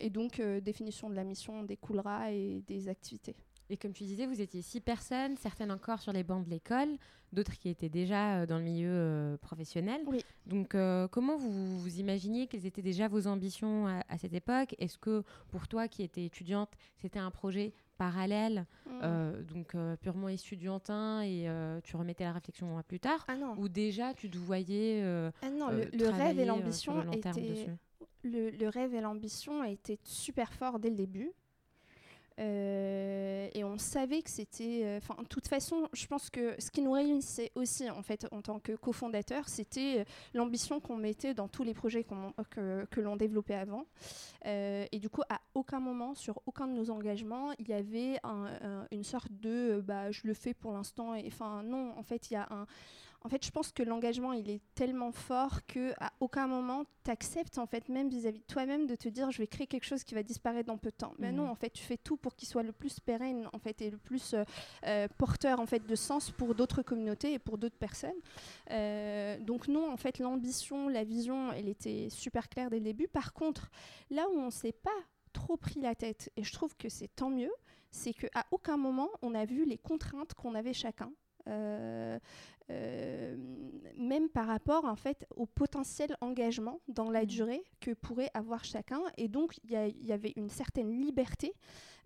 [0.00, 3.34] et donc, définition de la mission découlera et des activités.
[3.70, 6.98] Et comme tu disais, vous étiez six personnes, certaines encore sur les bancs de l'école,
[7.32, 10.02] d'autres qui étaient déjà euh, dans le milieu euh, professionnel.
[10.46, 14.74] Donc, euh, comment vous, vous, imaginiez quelles étaient déjà vos ambitions à, cette époque?
[14.78, 19.42] Est-ce que pour toi, qui étais étudiante, c'était un projet parallèle, mmh.
[19.42, 21.46] donc purement étudiantin, et
[21.84, 23.24] tu remettais la réflexion à plus tard?
[23.28, 25.02] Ah Ou déjà, tu te voyais
[25.40, 27.68] ah non, le, rêve et l'ambition étaient...
[28.24, 31.32] Le, le, rêve et l'ambition étaient super forts dès le début.
[32.38, 34.82] Euh, et on savait que c'était.
[34.84, 38.26] Euh, enfin, de toute façon, je pense que ce qui nous réunissait aussi, en fait,
[38.32, 43.00] en tant que cofondateur, c'était euh, l'ambition qu'on mettait dans tous les projets que, que
[43.00, 43.84] l'on développait avant.
[44.44, 48.20] et du coup, à aucun moment, sur aucun de nos engagements, il y avait
[48.90, 51.14] une sorte de bah, je le fais pour l'instant.
[51.26, 52.66] Enfin, non, en fait, il y a un
[53.24, 57.10] en fait, je pense que l'engagement, il est tellement fort que à aucun moment, tu
[57.10, 60.02] acceptes, en fait, même vis-à-vis de toi-même, de te dire, je vais créer quelque chose
[60.02, 61.14] qui va disparaître dans peu de temps.
[61.18, 61.50] Mais non, mhm.
[61.50, 63.98] en fait, tu fais tout pour qu'il soit le plus pérenne, en fait, et le
[63.98, 64.44] plus euh,
[64.86, 68.10] euh, porteur, en fait, de sens pour d'autres communautés et pour d'autres personnes.
[68.70, 73.08] Euh, donc non, en fait, l'ambition, la vision, elle était super claire dès le début.
[73.08, 73.70] Par contre,
[74.10, 74.90] là où on ne s'est pas
[75.32, 77.52] trop pris la tête, et je trouve que c'est tant mieux,
[77.90, 81.12] c'est qu'à aucun moment on a vu les contraintes qu'on avait chacun.
[81.48, 82.18] Euh,
[84.32, 87.26] par rapport en fait au potentiel engagement dans la mmh.
[87.26, 89.02] durée que pourrait avoir chacun.
[89.16, 91.54] Et donc il y, avait une certaine liberté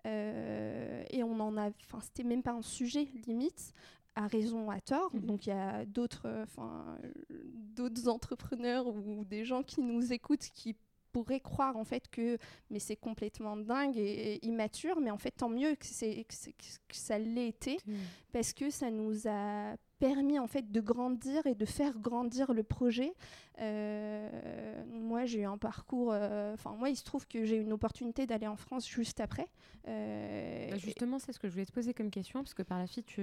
[0.06, 3.72] euh, et on en a, enfin c'était même pas un sujet limite
[4.14, 5.14] à raison, à tort.
[5.14, 5.20] Mmh.
[5.20, 6.98] Donc il y a d'autres, enfin
[7.30, 10.76] d'autres entrepreneurs ou des gens qui nous écoutent qui
[11.12, 12.38] pourraient croire en fait que
[12.70, 17.18] mais c'est complètement dingue et, immature mais en fait tant mieux que, c'est, que, ça
[17.18, 17.92] l'ait été mmh.
[18.32, 22.62] parce que ça nous a permis en fait de grandir et de faire grandir le
[22.62, 23.14] projet.
[23.60, 26.12] Euh, moi, j'ai eu un parcours.
[26.12, 29.20] Euh, enfin, moi, il se trouve que j'ai eu une opportunité d'aller en France juste
[29.20, 29.48] après.
[29.88, 32.78] Euh, bah, justement, c'est ce que je voulais te poser comme question, parce que par
[32.78, 33.22] la suite, tu,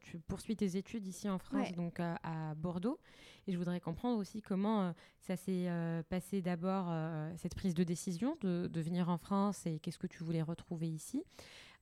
[0.00, 2.98] tu poursuis tes études ici en France, donc à, Bordeaux.
[3.46, 5.68] Et je voudrais comprendre aussi comment ça s'est
[6.08, 6.92] passé d'abord
[7.36, 10.88] cette prise de décision de, de venir en France et qu'est-ce que tu voulais retrouver
[10.88, 11.22] ici.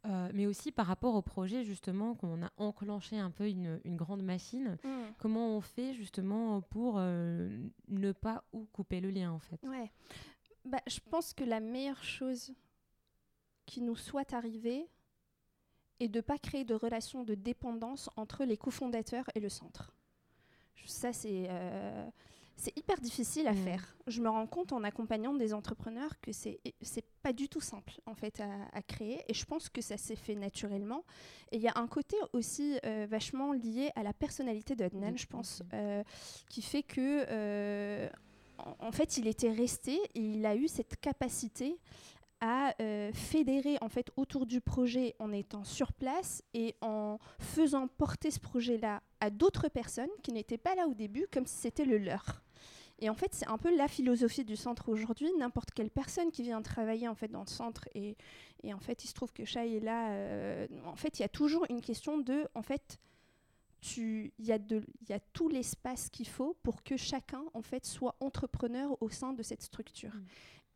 [0.06, 4.22] Euh, mais aussi par rapport au projet justement qu'on a enclenché un peu une, grande
[4.22, 4.76] machine.
[4.84, 4.88] Mm.
[5.18, 7.48] Comment on fait justement pour euh,
[7.88, 9.58] ne pas ou couper le lien en fait?
[9.62, 9.90] Ouais.
[10.66, 12.54] Bah, je pense que la meilleure chose
[13.64, 14.86] qui nous soit arrivée
[16.00, 19.94] est de ne pas créer de relation de dépendance entre les cofondateurs et le centre.
[20.86, 22.08] Ça, c'est euh,
[22.56, 23.64] c'est hyper difficile à mm.
[23.64, 23.96] faire.
[24.06, 26.60] Je me rends compte en accompagnant des entrepreneurs que c'est
[27.22, 30.34] pas du tout simple en fait à, créer et je pense que ça s'est fait
[30.34, 31.04] naturellement.
[31.50, 35.26] Et il y a un côté aussi euh, vachement lié à la personnalité d'Adnan, je
[35.26, 36.02] pense, euh,
[36.48, 38.08] qui fait que
[38.58, 41.76] en, fait il était resté et il a eu cette capacité
[42.40, 42.74] à
[43.12, 48.40] fédérer en fait autour du projet en étant sur place et en faisant porter ce
[48.40, 52.42] projet-là à d'autres personnes qui n'étaient pas là au début comme si c'était le leur.
[53.00, 55.28] Et en fait, c'est un peu la philosophie du centre aujourd'hui.
[55.38, 58.16] N'importe quelle personne qui vient travailler en fait dans le centre et,
[58.62, 60.10] et en fait, il se trouve que Chai est là.
[60.10, 62.98] Euh, en fait, il y a toujours une question de, en fait,
[63.96, 64.58] il y, a
[65.08, 69.32] y a tout l'espace qu'il faut pour que chacun en fait soit entrepreneur au sein
[69.34, 70.14] de cette structure.
[70.14, 70.24] Mm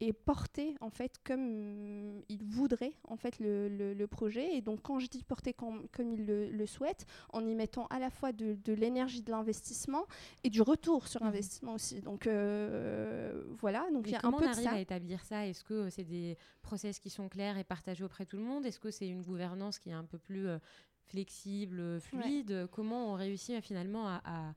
[0.01, 4.57] et porter en fait comme il voudrait en fait le, le, projet.
[4.57, 7.87] Et donc quand je dis porter comme, comme il le, le, souhaite en y mettant
[7.87, 10.07] à la fois de, de l'énergie de l'investissement
[10.45, 11.27] et du retour sur mmh.
[11.27, 12.01] investissement aussi.
[12.01, 13.89] Donc euh, voilà.
[13.93, 15.47] Donc il y a un peu on arrive à établir ça?
[15.47, 18.67] Est-ce que c'est des process qui sont clairs et partagés auprès de tout le monde?
[18.67, 20.59] Est-ce que c'est une gouvernance qui est un peu plus euh,
[21.07, 22.69] flexible, fluide?
[22.71, 24.55] Comment on réussit finalement à,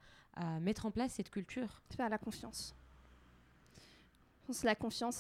[0.60, 1.82] mettre en place cette culture?
[1.96, 2.76] Faire la confiance.
[4.64, 5.16] La confiance,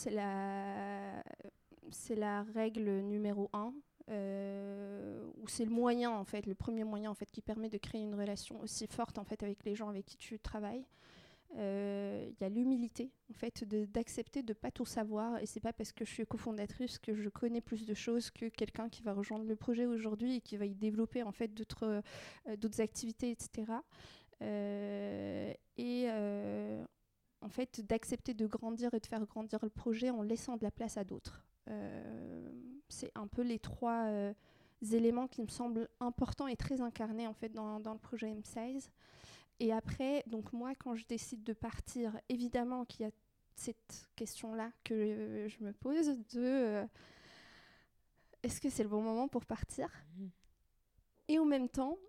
[1.89, 3.73] c'est la, règle numéro un.
[4.09, 7.77] Euh, ou c'est le moyen en fait, le premier moyen en fait qui permet de
[7.77, 10.85] créer une relation aussi forte en fait avec les gens avec qui tu travailles.
[11.57, 15.59] Euh, il y a l'humilité en fait d'accepter de ne pas tout savoir et c'est
[15.59, 19.03] pas parce que je suis cofondatrice que je connais plus de choses que quelqu'un qui
[19.03, 22.01] va rejoindre le projet aujourd'hui et qui va y développer en fait d'autres
[22.47, 23.73] euh, activités etc
[25.77, 26.07] et
[27.41, 30.71] en fait d'accepter de grandir et de faire grandir le projet en laissant de la
[30.71, 31.43] place à d'autres.
[32.89, 34.33] C'est un peu les trois
[34.91, 38.89] éléments qui me semblent importants et très incarnés en fait dans, dans le projet M16
[39.61, 43.11] et après, donc moi, quand je décide de partir, évidemment qu'il y a
[43.53, 46.85] cette question-là que je me pose de euh,
[48.41, 49.87] est-ce que c'est le bon moment pour partir?
[50.17, 50.29] Mhm.
[51.27, 51.99] Et en même temps,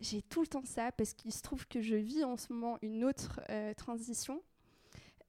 [0.00, 2.78] j'ai tout le temps ça parce qu'il se trouve que je vis en ce moment
[2.82, 4.42] une autre euh, transition.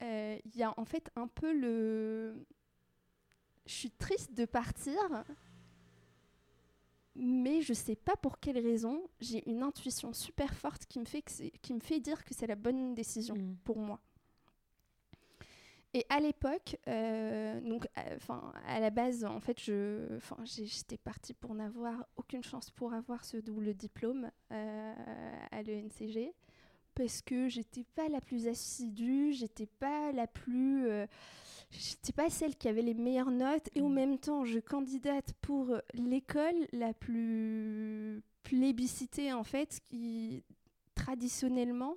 [0.01, 2.45] Euh, il y a en fait un peu le...
[3.65, 4.97] Je suis triste de partir,
[7.15, 11.23] mais je sais pas pour quelle raison, j'ai une intuition super forte qui me fait,
[11.61, 13.57] qui me fait dire que c'est la bonne décision mm.
[13.63, 13.99] pour moi.
[15.95, 20.97] Et à l'époque, euh, donc, euh, enfin, à la base, en fait, je, enfin, j'étais
[20.97, 24.93] partie pour n'avoir aucune chance pour avoir ce double diplôme euh,
[25.51, 26.31] à l'ENCG
[26.93, 30.85] parce que j'étais pas la plus assidue, j'étais pas la plus
[31.71, 33.93] j'étais pas celle qui avait les meilleures notes et en mm.
[33.93, 40.43] même temps je candidate pour l'école la plus plébiscitée en fait qui
[40.93, 41.95] traditionnellement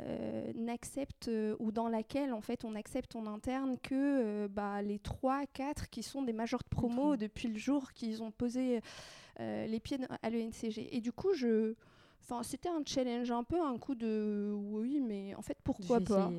[0.00, 4.82] euh, n'accepte euh, ou dans laquelle en fait on accepte en interne que euh, bah,
[4.82, 8.80] les 3 4 qui sont des majors de promo depuis le jour qu'ils ont posé
[9.38, 11.74] les pieds à l'ENCG et du coup je
[12.26, 16.32] Enfin, c'était un challenge un peu, un coup de oui, mais en fait, pourquoi pas?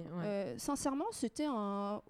[0.57, 2.01] Sincèrement, c'était un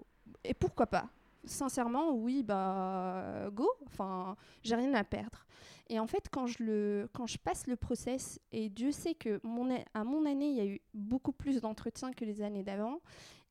[0.45, 1.09] et pourquoi pas?
[1.45, 3.69] Sincèrement, oui, bah go.
[3.85, 5.45] Enfin, j'ai rien à perdre.
[5.87, 9.39] Et en fait, quand je, le, quand je passe le process, et Dieu sait que
[9.43, 12.99] mon, à mon année, il y a eu beaucoup plus d'entretiens que les années d'avant,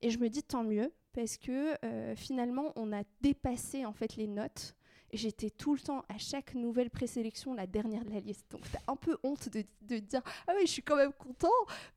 [0.03, 4.17] et je me dis tant mieux, parce que euh, finalement, on a dépassé en fait
[4.17, 4.75] les notes
[5.17, 8.47] j'étais tout le temps, à chaque nouvelle présélection, la dernière de la liste.
[8.51, 11.49] Donc, t'as un peu honte de, de, dire Ah oui, je suis quand même content.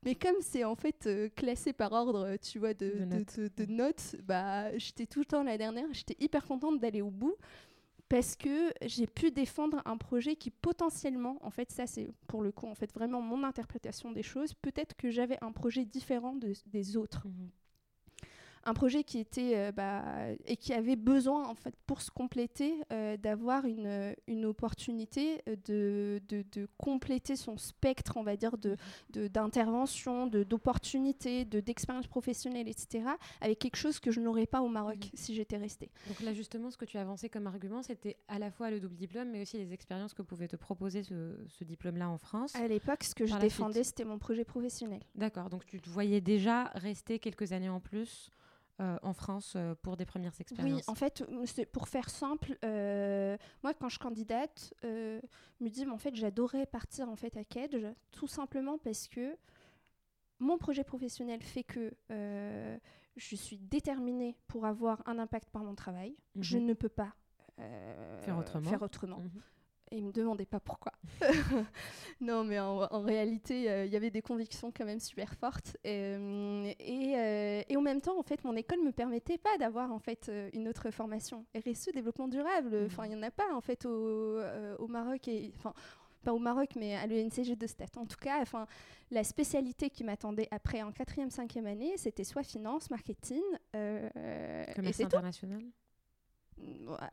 [0.02, 3.06] Mais comme c'est en fait euh, classé par ordre, tu vois, de,
[3.56, 5.86] de, notes, bah, j'étais tout le temps la dernière.
[5.92, 7.36] J'étais hyper contente d'aller au bout
[8.08, 12.52] parce que j'ai pu défendre un projet qui potentiellement, en fait, ça c'est pour le
[12.52, 14.54] coup, en fait, vraiment mon interprétation des choses.
[14.54, 17.28] Peut-être que j'avais un projet différent des autres.
[17.28, 17.48] Mmh
[18.64, 20.04] un projet qui était euh, bah,
[20.46, 26.20] et qui avait besoin en fait pour se compléter euh, d'avoir une, une opportunité de,
[26.28, 28.76] de, de, compléter son spectre on va dire de
[29.10, 33.04] d'intervention de, d'opportunités de d'expérience professionnelle etc
[33.40, 35.90] avec quelque chose que je n'aurais pas au Maroc si j'étais restée.
[36.08, 38.80] Donc là justement ce que tu as avancé comme argument c'était à la fois le
[38.80, 42.18] double diplôme mais aussi les expériences que pouvait te proposer ce, ce diplôme là en
[42.18, 42.54] France.
[42.54, 45.00] À l'époque ce que je défendais c'était mon projet professionnel.
[45.14, 48.30] D'accord donc tu te voyais déjà rester quelques années en plus
[48.80, 51.24] euh, en France euh, pour des premières expériences Oui, en fait,
[51.72, 55.20] pour faire simple, euh, moi quand je candidate, je
[55.60, 59.36] me dis, mais en fait, j'adorais partir en fait à Kedge, tout simplement parce que
[60.38, 66.16] mon projet professionnel fait que je suis déterminée pour avoir un impact par mon travail.
[66.36, 66.66] Je mhm.
[66.66, 67.12] ne peux pas
[68.20, 69.18] faire autrement.
[69.18, 69.42] Mhm.
[69.90, 70.92] Et me demandait pas pourquoi.
[72.20, 75.76] non, mais en, réalité, euh, il y avait des convictions quand même super fortes.
[75.84, 79.92] Et, euh, euh, et, en même temps, en fait, mon école me permettait pas d'avoir
[79.92, 81.46] en fait une autre formation.
[81.54, 82.82] RSE, développement durable.
[82.82, 82.86] Mmh.
[82.86, 84.40] Enfin, il y en a pas en fait au,
[84.78, 85.74] au Maroc et enfin
[86.24, 87.86] pas au Maroc, mais à l'UNCG de Stat.
[87.96, 88.66] En tout cas, enfin,
[89.12, 93.42] la spécialité qui m'attendait après en quatrième, cinquième année, c'était soit finance, marketing.
[93.72, 95.62] Commerce international?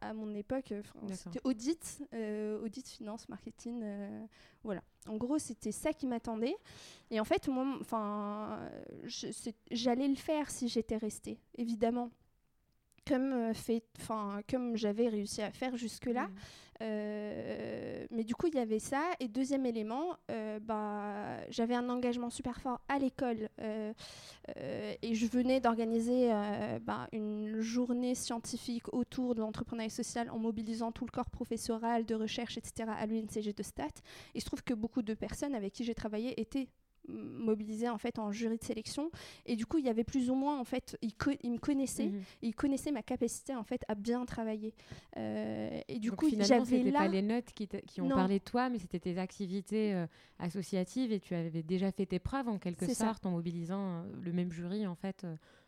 [0.01, 0.81] À mon époque, euh,
[1.12, 4.25] c'était audit, euh, audit, finance, marketing, euh,
[4.63, 4.81] voilà.
[5.08, 6.55] En gros, c'était ça qui m'attendait.
[7.12, 8.60] Et en fait, moi, enfin,
[9.71, 12.12] j'allais le faire si j'étais restée, évidemment
[13.07, 16.27] comme fait, enfin comme j'avais réussi à faire jusque là.
[16.27, 16.35] Mmh.
[16.81, 19.03] Euh, mais du coup, il y avait ça.
[19.19, 23.49] Et deuxième élément, euh, bah, j'avais un engagement super fort à l'école.
[23.61, 23.93] Euh,
[25.01, 26.31] et je venais d'organiser
[26.81, 32.15] bah, une journée scientifique autour de l'entrepreneuriat social en mobilisant tout le corps professoral, de
[32.15, 32.89] recherche, etc.
[32.97, 33.87] à l'UNCG de Stat.
[34.33, 36.67] Et je trouve que beaucoup de personnes avec qui j'ai travaillé étaient
[37.07, 39.11] mobilisé en fait en jury de sélection.
[39.45, 42.21] Et du coup, il y avait plus ou moins en fait, il, me connaissait, mhm.
[42.41, 44.73] il connaissait ma capacité en fait à bien travailler.
[45.17, 46.99] Euh, et du coup, j'avais là.
[46.99, 50.07] pas les notes qui, qui ont parlé de toi, mais c'était tes activités euh,
[50.39, 54.51] associatives et tu avais déjà fait tes preuves en quelque sorte en mobilisant le même
[54.51, 55.25] jury en fait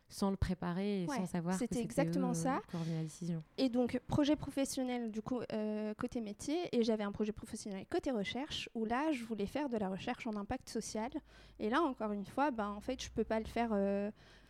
[0.10, 2.62] sans le préparer et sans savoir c'était exactement ça.
[2.74, 3.43] la décision.
[3.58, 8.12] Et donc projet professionnel du coup euh, côté métier et j'avais un projet professionnel côté
[8.12, 11.12] recherche où là je voulais faire de la recherche en impact social
[11.60, 14.10] et là encore une fois ben en fait je peux pas le faire euh,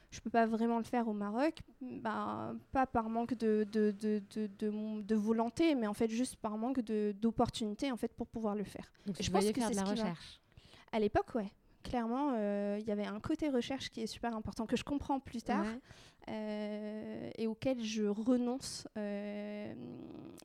[0.09, 4.21] je peux pas vraiment le faire au Maroc, ben, pas par manque de, de, de,
[4.29, 8.63] de, de volonté, mais en fait juste par manque d'opportunités en fait pour pouvoir le
[8.63, 8.89] faire.
[9.05, 10.39] Donc je pense que c'est la recherche.
[10.93, 11.51] À l'époque, ouais
[11.87, 15.19] clairement, euh, il y avait un côté recherche qui est super important, que je comprends
[15.19, 15.65] plus tard
[16.27, 18.87] euh, et auquel je renonce.
[18.97, 19.73] Euh,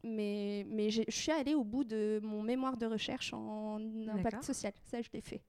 [0.04, 3.78] mais mais je suis allée au bout de mon mémoire de recherche en
[4.08, 4.72] impact social.
[4.84, 5.42] Ça, je l'ai fait.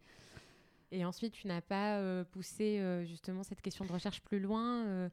[0.91, 5.10] Et ensuite, tu n'as pas poussé justement cette question de recherche plus loin.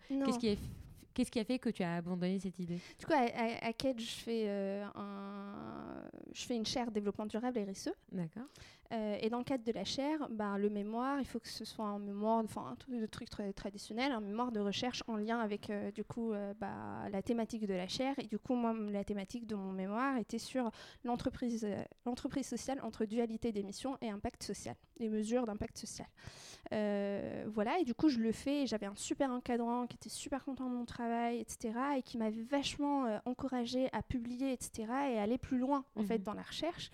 [1.13, 2.79] Qu'est-ce qui a fait que tu as abandonné cette idée?
[2.99, 7.91] Du coup, à, à, je fais, un, je fais une chaire développement durable RSE.
[8.13, 8.47] D'accord.
[8.93, 11.65] Euh, et dans le cadre de la chaire, bah, le mémoire, il faut que ce
[11.65, 15.71] soit un mémoire, enfin un truc, très traditionnel, un mémoire de recherche en lien avec
[15.71, 18.15] euh, du coup euh, bah, la thématique de la chaire.
[18.19, 20.71] Et du coup, moi, la thématique de mon mémoire était sur
[21.05, 21.67] l'entreprise,
[22.05, 26.09] l'entreprise sociale entre dualité d'émissions et impact social, les mesures d'impact social.
[26.73, 28.67] voilà, et du coup, je le fais.
[28.67, 32.43] J'avais un super encadrant qui était super content de mon travail, etc., et qui m'avait
[32.43, 36.25] vachement encouragé à publier, etc., et aller plus loin en fait mhm.
[36.25, 36.91] dans la recherche.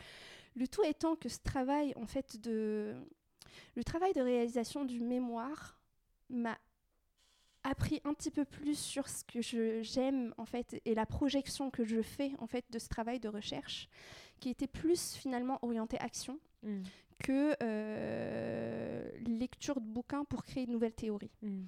[0.57, 2.95] Le tout étant que ce travail, en fait, de.
[3.75, 5.79] Le travail de réalisation du mémoire
[6.29, 6.59] m'a
[7.62, 9.40] appris un petit peu plus sur ce que
[9.83, 13.29] j'aime en fait et la projection que je fais en fait de ce travail de
[13.29, 13.88] recherche
[14.40, 16.83] qui était plus finalement orienté action mm.
[17.19, 21.33] que euh, lecture de bouquins pour créer une nouvelle théorie.
[21.42, 21.62] Mm.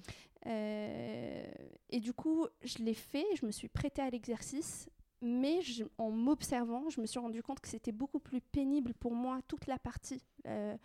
[0.45, 1.45] Euh,
[1.89, 4.87] et du coup, je l'ai fait, je me suis prêtée à l'exercice
[5.21, 5.59] mais
[5.97, 9.67] en m'observant, je me suis rendu compte que c'était beaucoup plus pénible pour moi toute
[9.67, 10.77] la partie, euh,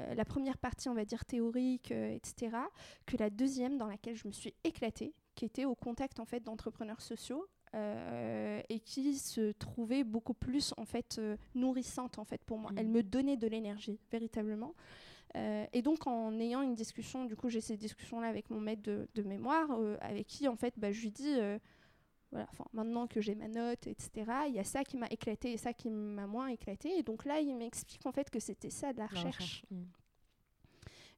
[0.00, 2.56] euh, la première partie, on va dire théorique, euh, etc.,
[3.04, 6.40] que la deuxième dans laquelle je me suis éclatée, qui était au contact en fait
[6.40, 7.46] d'entrepreneurs sociaux
[8.70, 11.20] et qui se trouvait beaucoup plus en fait
[11.54, 12.70] nourrissante en fait pour moi.
[12.74, 12.92] Elle mmh.
[12.92, 14.74] me donnait de l'énergie véritablement.
[15.34, 18.80] et donc en ayant une discussion, du coup j'ai ces discussions là avec mon maître
[18.82, 21.36] de, mémoire, avec qui en fait bah, je lui dis
[22.32, 24.10] voilà, maintenant que j'ai ma note, etc.,
[24.48, 26.98] il y a ça qui m'a éclaté et ça qui m'a moins éclaté.
[26.98, 29.64] Et donc là, il m'explique en fait que c'était ça de la recherche.
[29.70, 29.82] Mm.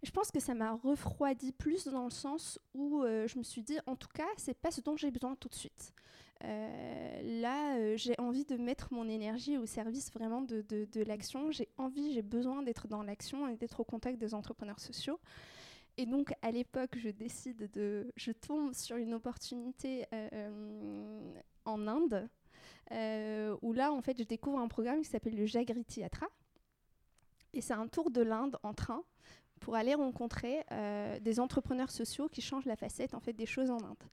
[0.02, 3.62] je pense que ça m'a refroidi plus dans le sens où euh, je me suis
[3.62, 5.92] dit, en tout cas, c'est pas ce dont j'ai besoin tout de suite.
[6.44, 11.02] Euh, là, euh, j'ai envie de mettre mon énergie au service vraiment de, de, de
[11.02, 11.50] l'action.
[11.50, 15.18] J'ai envie, j'ai besoin d'être dans l'action et d'être au contact des entrepreneurs sociaux.
[15.98, 18.12] Et donc, à l'époque, je décide de.
[18.16, 21.34] Je tombe sur une opportunité euh,
[21.64, 22.28] en Inde,
[22.92, 26.28] euh, où là, en fait, je découvre un programme qui s'appelle le Jagriti Yatra.
[27.52, 29.02] Et c'est un tour de l'Inde en train
[29.58, 33.70] pour aller rencontrer euh, des entrepreneurs sociaux qui changent la facette en fait des choses
[33.70, 34.04] en Inde.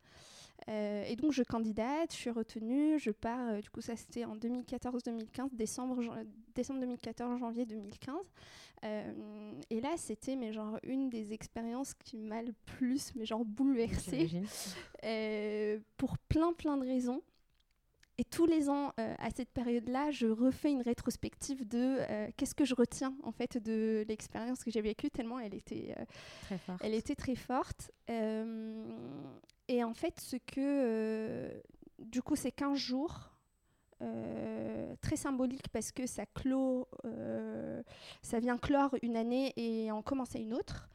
[0.69, 4.25] Euh, et donc je candidate, je suis retenue, je pars, euh, du coup ça c'était
[4.25, 6.01] en 2014-2015, décembre,
[6.55, 8.15] décembre 2014, janvier 2015.
[8.83, 13.45] Euh, et là c'était mais genre une des expériences qui m'a le plus mais genre
[13.45, 14.29] bouleversée
[15.97, 17.21] pour plein plein de raisons.
[18.17, 21.97] Et tous les ans, à cette période-là, je refais une rétrospective de
[22.37, 25.93] qu'est-ce que je retiens en fait de l'expérience que j'ai vécue, tellement elle était,
[26.43, 26.79] très forte.
[26.81, 27.91] Elle était très forte.
[29.67, 30.59] Et en fait, ce que.
[30.59, 31.61] Euh,
[31.99, 33.31] du coup, c'est 15 jours.
[34.01, 37.81] Euh, très symbolique parce que ça clôt, euh,
[38.21, 40.89] ça vient clore une année et en commencer une autre.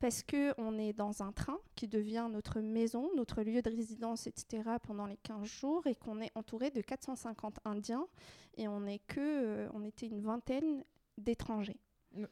[0.00, 4.26] parce que on est dans un train qui devient notre maison, notre lieu de résidence,
[4.26, 4.62] etc.
[4.82, 8.08] pendant les 15 jours et qu'on est entouré de 450 Indiens
[8.56, 10.84] et on est que, on était une vingtaine
[11.18, 11.78] d'étrangers.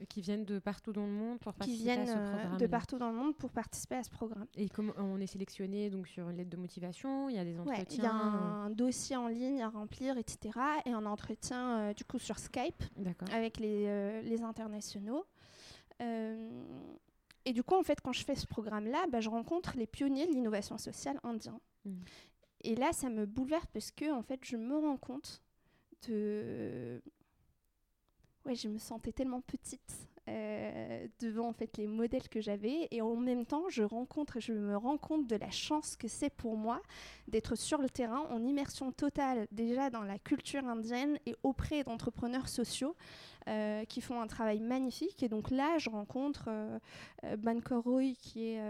[0.08, 2.58] Qui viennent de partout dans le monde pour participer à ce euh, programme.
[2.58, 4.46] de partout dans le monde pour participer à ce programme.
[4.56, 7.58] Et comment on est sélectionné donc sur une lettre de motivation, il y a des
[7.60, 7.84] entretiens.
[7.88, 10.58] il y a un dossier en ligne à remplir, etc.
[10.84, 12.82] Et un entretien euh, du coup sur Skype
[13.32, 15.24] avec les, euh, les internationaux.
[16.00, 20.26] et du coup, en fait, quand je fais ce programme-là, bah, je rencontre les pionniers
[20.26, 21.60] de l'innovation sociale indiens.
[21.84, 21.92] Mmh.
[22.62, 25.42] Et là, ça me bouleverse parce que en fait, je me rends compte
[26.08, 27.00] de
[28.48, 33.00] ouais, je me sentais tellement petite euh, devant en fait les modèles que j'avais et
[33.00, 36.56] en même temps je rencontre je me rends compte de la chance que c'est pour
[36.56, 36.82] moi
[37.28, 42.48] d'être sur le terrain en immersion totale déjà dans la culture indienne et auprès d'entrepreneurs
[42.48, 42.94] sociaux
[43.88, 45.22] qui font un travail magnifique.
[45.22, 46.50] Et donc là, je rencontre
[47.38, 48.60] Ban Roy, qui est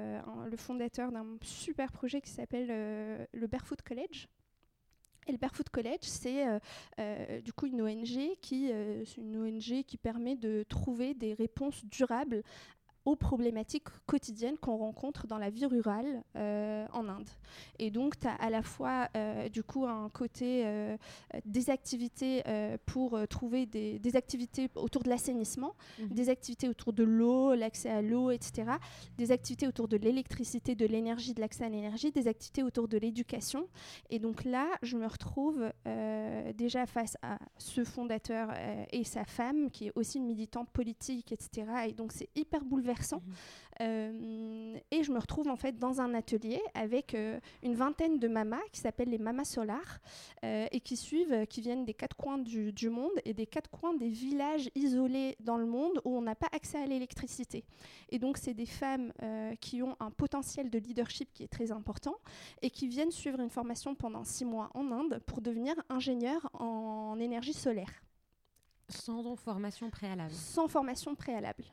[0.48, 4.28] le fondateur d'un super projet qui s'appelle le Barefoot College.
[5.28, 6.46] Et le Barefoot College, c'est
[7.42, 8.36] du coup une ONG
[9.36, 12.42] ONG qui permet de trouver des réponses durables
[13.08, 17.30] aux problématiques quotidiennes qu'on rencontre dans la vie rurale euh, en Inde.
[17.78, 20.94] Et donc, tu as à la fois, euh, du coup, un côté euh,
[21.46, 22.42] des activités
[22.84, 26.08] pour trouver des, des, activités autour de l'assainissement, mhm.
[26.08, 28.72] des activités autour de l'eau, l'accès à l'eau, etc.,
[29.16, 32.98] des activités autour de l'électricité, de l'énergie, de l'accès à l'énergie, des activités autour de
[32.98, 33.68] l'éducation.
[34.10, 35.72] Et donc là, je me retrouve
[36.54, 38.50] déjà face à ce fondateur
[38.92, 41.66] et sa femme, qui est aussi une militante politique, etc.
[41.88, 42.97] Et donc, c'est hyper bouleversant
[43.80, 48.26] Euh, et je me retrouve en fait dans un atelier avec euh, une vingtaine de
[48.26, 50.00] mamas qui s'appellent les mamas solaires
[50.44, 53.70] euh, et qui suivent, qui viennent des quatre coins du, du, monde et des quatre
[53.70, 57.64] coins des villages isolés dans le monde où on n'a pas accès à l'électricité.
[58.08, 59.12] Et donc c'est des femmes
[59.60, 62.16] qui ont un potentiel de leadership qui est très important
[62.62, 67.18] et qui viennent suivre une formation pendant six mois en Inde pour devenir ingénieurs en
[67.20, 67.90] énergie solaire.
[68.88, 70.32] Sans formation préalable.
[70.32, 71.64] Sans formation préalable.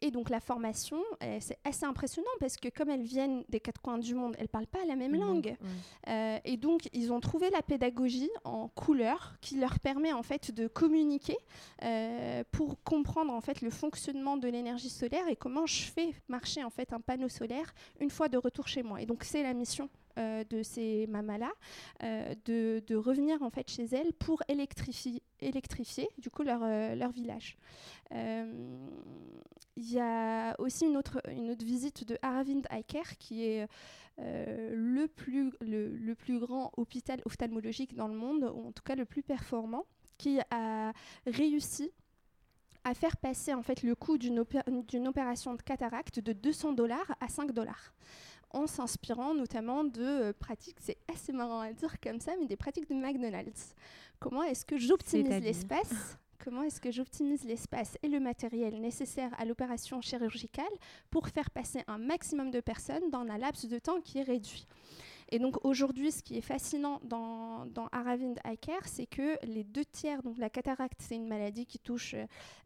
[0.00, 3.80] Et donc la formation, euh, c'est assez impressionnant parce que comme elles viennent des quatre
[3.80, 5.56] coins du monde, elles ne parlent pas la même langue.
[6.08, 10.50] Euh, et donc ils ont trouvé la pédagogie en couleur qui leur permet en fait
[10.50, 11.36] de communiquer
[11.82, 16.62] euh, pour comprendre en fait le fonctionnement de l'énergie solaire et comment je fais marcher
[16.64, 19.00] en fait un panneau solaire une fois de retour chez moi.
[19.00, 21.52] Et donc c'est la mission de ces mamas-là,
[22.02, 27.10] euh, de, revenir en fait chez elles pour électrifier, électrifier du coup leur, euh, leur
[27.10, 27.56] village.
[29.76, 33.66] Il y a aussi une autre, une autre visite de Aravind Aiker qui est
[34.18, 39.04] le, plus, le, plus grand hôpital ophtalmologique dans le monde, ou en tout cas le
[39.04, 39.84] plus performant,
[40.16, 40.92] qui a
[41.26, 41.90] réussi
[42.84, 44.38] à faire passer en fait le coût d'une
[45.08, 47.92] opération de cataracte de 200 dollars à 5 dollars
[48.50, 52.56] en s'inspirant notamment de euh, pratiques, c'est assez marrant à dire comme ça, mais des
[52.56, 53.74] pratiques de McDonald's.
[54.18, 59.46] Comment est-ce que j'optimise l'espace Comment est-ce que j'optimise l'espace et le matériel nécessaire à
[59.46, 60.66] l'opération chirurgicale
[61.10, 64.66] pour faire passer un maximum de personnes dans un laps de temps qui est réduit?
[65.30, 69.64] Et donc aujourd'hui, ce qui est fascinant dans, dans Aravind Eye Care, c'est que les
[69.64, 72.14] deux tiers, donc la cataracte, c'est une maladie qui touche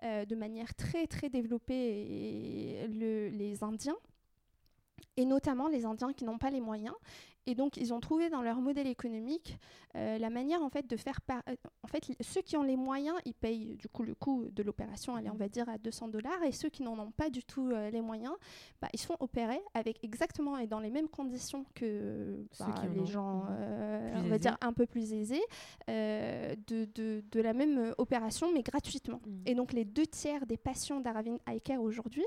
[0.03, 3.97] euh, de manière très très développée les Indiens
[5.17, 6.95] et notamment les Indiens qui n'ont pas les moyens.
[7.49, 9.59] Et donc, ils ont trouvé dans leur modèle économique
[9.97, 11.19] euh, la manière en fait de faire.
[11.31, 14.63] Euh, en fait, ceux qui ont les moyens, ils payent du coup le coût de
[14.63, 17.43] l'opération, allez, on va dire à 200 dollars, et ceux qui n'en ont pas du
[17.43, 18.35] tout euh, les moyens,
[18.83, 23.07] bah, ils se font opérer avec exactement et dans les mêmes conditions que bah, les
[23.07, 23.47] gens,
[24.15, 25.43] on va dire un peu plus aisés,
[25.87, 29.23] de, de, de, la même opération, mais gratuitement.
[29.25, 29.43] Mmh.
[29.47, 32.27] Et donc, les deux tiers des patients d'Aravind Eye Care aujourd'hui,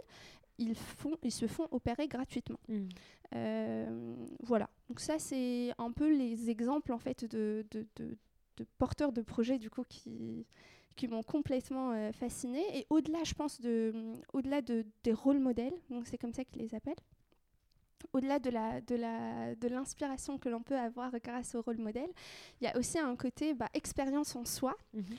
[0.61, 2.59] ils, font, ils se font opérer gratuitement.
[2.67, 2.87] Hmm.
[3.35, 4.69] Euh, voilà.
[4.87, 8.17] Donc ça, c'est un peu les exemples en fait de, de, de,
[8.77, 10.45] porteurs de projets du coup qui
[10.97, 12.65] qui m'ont complètement euh, fascinée.
[12.77, 16.61] Et au-delà, je pense, de, au-delà de, des rôles modèles, donc c'est comme ça qu'ils
[16.61, 16.99] les appellent,
[18.11, 22.09] au-delà de, la, de, la, de l'inspiration que l'on peut avoir grâce au rôle modèle,
[22.59, 24.75] il y a aussi un côté bah, expérience en soi.
[24.93, 25.15] Mhm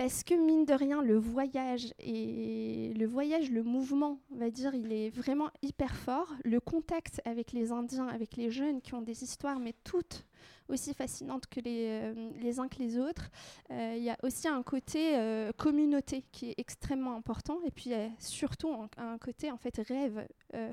[0.00, 4.74] parce que mine de rien, le voyage et le voyage, le mouvement, on va dire,
[4.74, 6.32] il est vraiment hyper fort.
[6.42, 10.24] Le contact avec les Indiens, avec les jeunes qui ont des histoires, mais toutes
[10.70, 13.30] aussi fascinantes que les, euh, uns que les autres.
[13.70, 17.90] Euh, il y a aussi un côté euh, communauté qui est extrêmement important, et puis
[18.18, 20.26] surtout un, un, côté en fait rêve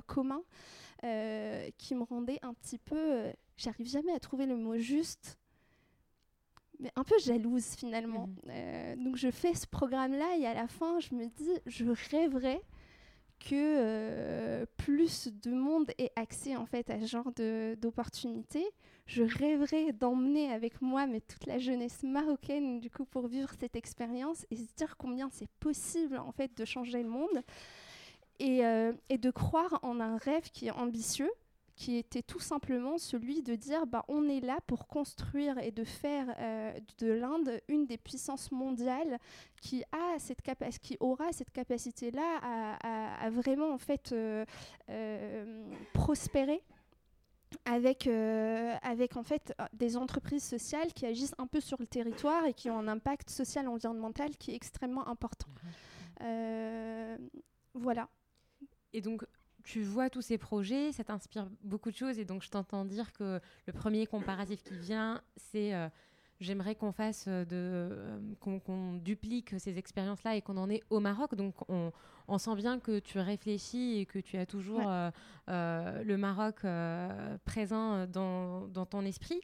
[0.05, 0.41] commun
[1.77, 5.37] qui me rendait un petit peu, j'arrive jamais à trouver le mot juste
[6.79, 8.27] mais un peu jalouse finalement.
[8.27, 8.35] Mhm.
[8.49, 12.61] Euh, donc je fais ce programme-là et à la fin, je me dis, je rêverais
[13.39, 17.31] que euh, plus de monde ait accès en fait à ce genre
[17.79, 18.65] d'opportunités.
[19.05, 23.75] Je rêverais d'emmener avec moi mais toute la jeunesse marocaine du coup pour vivre cette
[23.75, 27.43] expérience et se dire combien c'est possible en fait de changer le monde
[28.39, 31.31] et, euh, et de croire en un rêve qui est ambitieux
[31.77, 35.83] qui était tout simplement celui de dire bah, on est là pour construire et de
[35.83, 39.19] faire euh, de l'Inde une des puissances mondiales
[39.61, 40.41] qui, a cette
[40.81, 42.39] qui aura cette capacité-là
[42.81, 44.43] à, vraiment en fait euh,
[44.89, 46.63] euh, prospérer
[47.63, 52.53] avec, avec en fait des entreprises sociales qui agissent un peu sur le territoire et
[52.53, 55.47] qui ont un impact social environnemental qui est extrêmement important.
[56.21, 57.17] Mmh.
[57.75, 58.09] voilà.
[58.93, 59.23] Et donc,
[59.67, 62.17] tu vois tous ces projets, ça t'inspire beaucoup de choses.
[62.19, 65.89] Et donc, je t'entends dire que le premier comparatif qui vient, c'est euh,
[66.39, 67.89] j'aimerais qu'on fasse de,
[68.39, 71.35] qu'on duplique ces expériences-là et qu'on en ait au Maroc.
[71.35, 71.91] Donc on,
[72.27, 74.91] on, sent bien que tu réfléchis et que tu as toujours
[75.47, 76.65] le Maroc
[77.45, 79.41] présent dans, dans, ton esprit.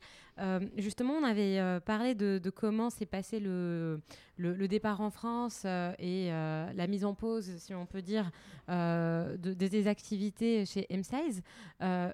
[0.78, 4.02] justement, on avait parlé de, de comment s'est passé le,
[4.38, 5.66] le, départ en France
[6.00, 8.30] et la mise en pause, si on peut dire,
[8.68, 11.42] de, de, des activités chez M16.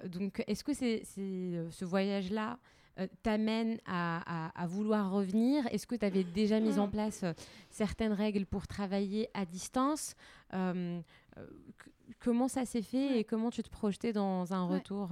[0.08, 2.58] donc, est-ce que c'est ce voyage-là
[2.98, 5.66] euh, t'amène à, vouloir revenir?
[5.72, 7.32] Est-ce que tu avais déjà mis en place euh,
[7.70, 10.14] certaines règles pour travailler à distance?
[10.54, 11.00] Euh,
[12.18, 15.10] Comment ça s'est fait et comment tu te projetais dans un retour?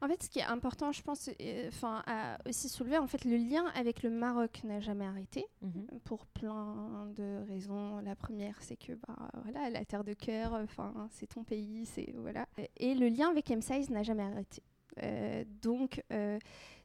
[0.00, 1.30] En fait, ce qui est important, je pense,
[1.68, 5.86] enfin, à aussi soulever, en fait, le lien avec le Maroc n'a jamais arrêté mhm.
[6.04, 7.98] pour plein de raisons.
[8.00, 12.14] La première, c'est que bah, voilà, la terre de cœur, enfin, c'est ton pays, c'est
[12.16, 12.46] voilà.
[12.78, 14.62] Et le lien avec M16 n'a jamais arrêté.
[15.62, 16.02] Donc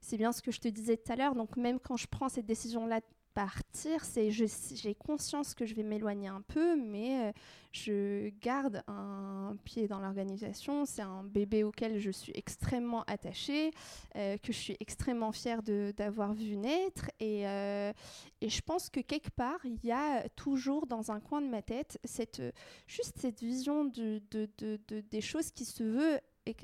[0.04, 1.36] c'est bien ce que je te disais tout à l'heure.
[1.36, 5.84] Donc même quand je prends cette décision-là de partir, c'est j'ai conscience que je vais
[5.84, 7.32] m'éloigner un peu, mais euh,
[7.72, 10.86] je garde un pied dans l'organisation.
[10.86, 13.72] C'est un bébé auquel je suis extrêmement attachée,
[14.16, 17.10] euh, que je suis extrêmement fière d'avoir vu naître.
[17.20, 17.92] Et, euh,
[18.42, 21.62] et, je pense que quelque part, il y a toujours dans un coin de ma
[21.62, 22.42] tête cette,
[22.88, 26.20] juste cette vision de, de, de, des choses qui se veut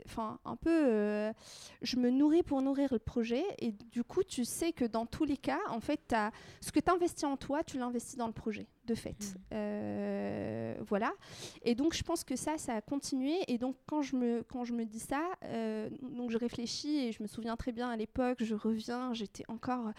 [0.06, 1.34] enfin un peu euh,
[1.82, 3.44] je me nourris pour nourrir le projet.
[3.60, 6.16] Et du coup tu sais que dans tous les cas en fait
[6.62, 9.12] ce que tu investis en toi tu l'investis dans le projet de fait.
[9.12, 9.54] Mmh.
[9.54, 11.12] Euh, voilà.
[11.64, 13.36] Et donc, je pense que ça, ça a continué.
[13.48, 17.12] Et donc, quand je me, quand je me dis ça, euh, donc je réfléchis et
[17.12, 19.92] je me souviens très bien à l'époque, je reviens, j'étais encore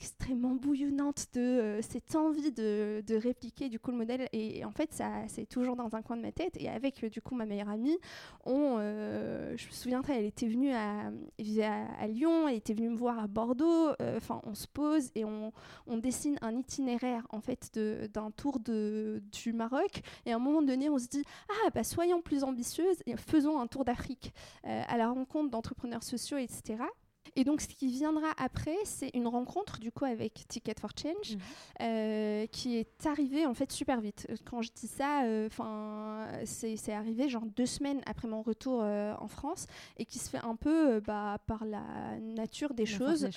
[0.00, 4.28] extrêmement bouillonnante de euh, cette envie de, de, répliquer du coup le modèle.
[4.32, 6.56] Et, en fait, ça, c'est toujours dans un coin de ma tête.
[6.58, 7.98] Et avec du coup ma meilleure amie,
[8.46, 12.88] on, je me souviens très, elle était venue à, à, à, Lyon, elle était venue
[12.88, 13.90] me voir à Bordeaux.
[14.16, 15.52] Enfin, on se pose et on,
[15.86, 17.78] on dessine un itinéraire en fait
[18.12, 20.02] d'un tour de, du Maroc.
[20.24, 23.60] Et à un moment donné, on se dit Ah, bah, soyons plus ambitieuses et faisons
[23.60, 24.32] un tour d'Afrique
[24.64, 26.76] euh, à la rencontre d'entrepreneurs sociaux, etc.
[27.36, 31.34] Et donc, ce qui viendra après, c'est une rencontre du coup avec Ticket for Change,
[31.34, 31.40] mhm.
[31.82, 34.26] euh, qui est arrivée en fait super vite.
[34.44, 39.28] Quand je dis ça, euh, enfin, c'est arrivé genre deux semaines après mon retour en
[39.28, 39.66] France
[39.98, 43.28] et qui se fait un peu bah, par la nature des choses.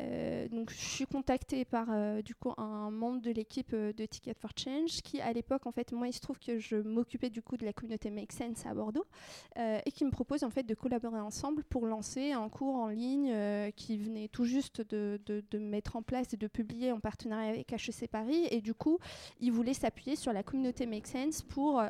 [0.00, 4.06] Euh, donc, je suis contactée par euh, du coup un membre de l'équipe euh, de
[4.06, 7.30] Ticket for Change qui, à l'époque, en fait, moi, il se trouve que je m'occupais
[7.30, 9.06] du coup de la communauté Make Sense à Bordeaux
[9.56, 13.34] et qui me propose en fait de collaborer ensemble pour lancer un cours en ligne
[13.76, 17.72] qui venait tout juste de, de, mettre en place et de publier en partenariat avec
[17.72, 18.46] HEC Paris.
[18.50, 18.98] Et du coup,
[19.40, 21.82] il voulait s'appuyer sur la communauté Make Sense pour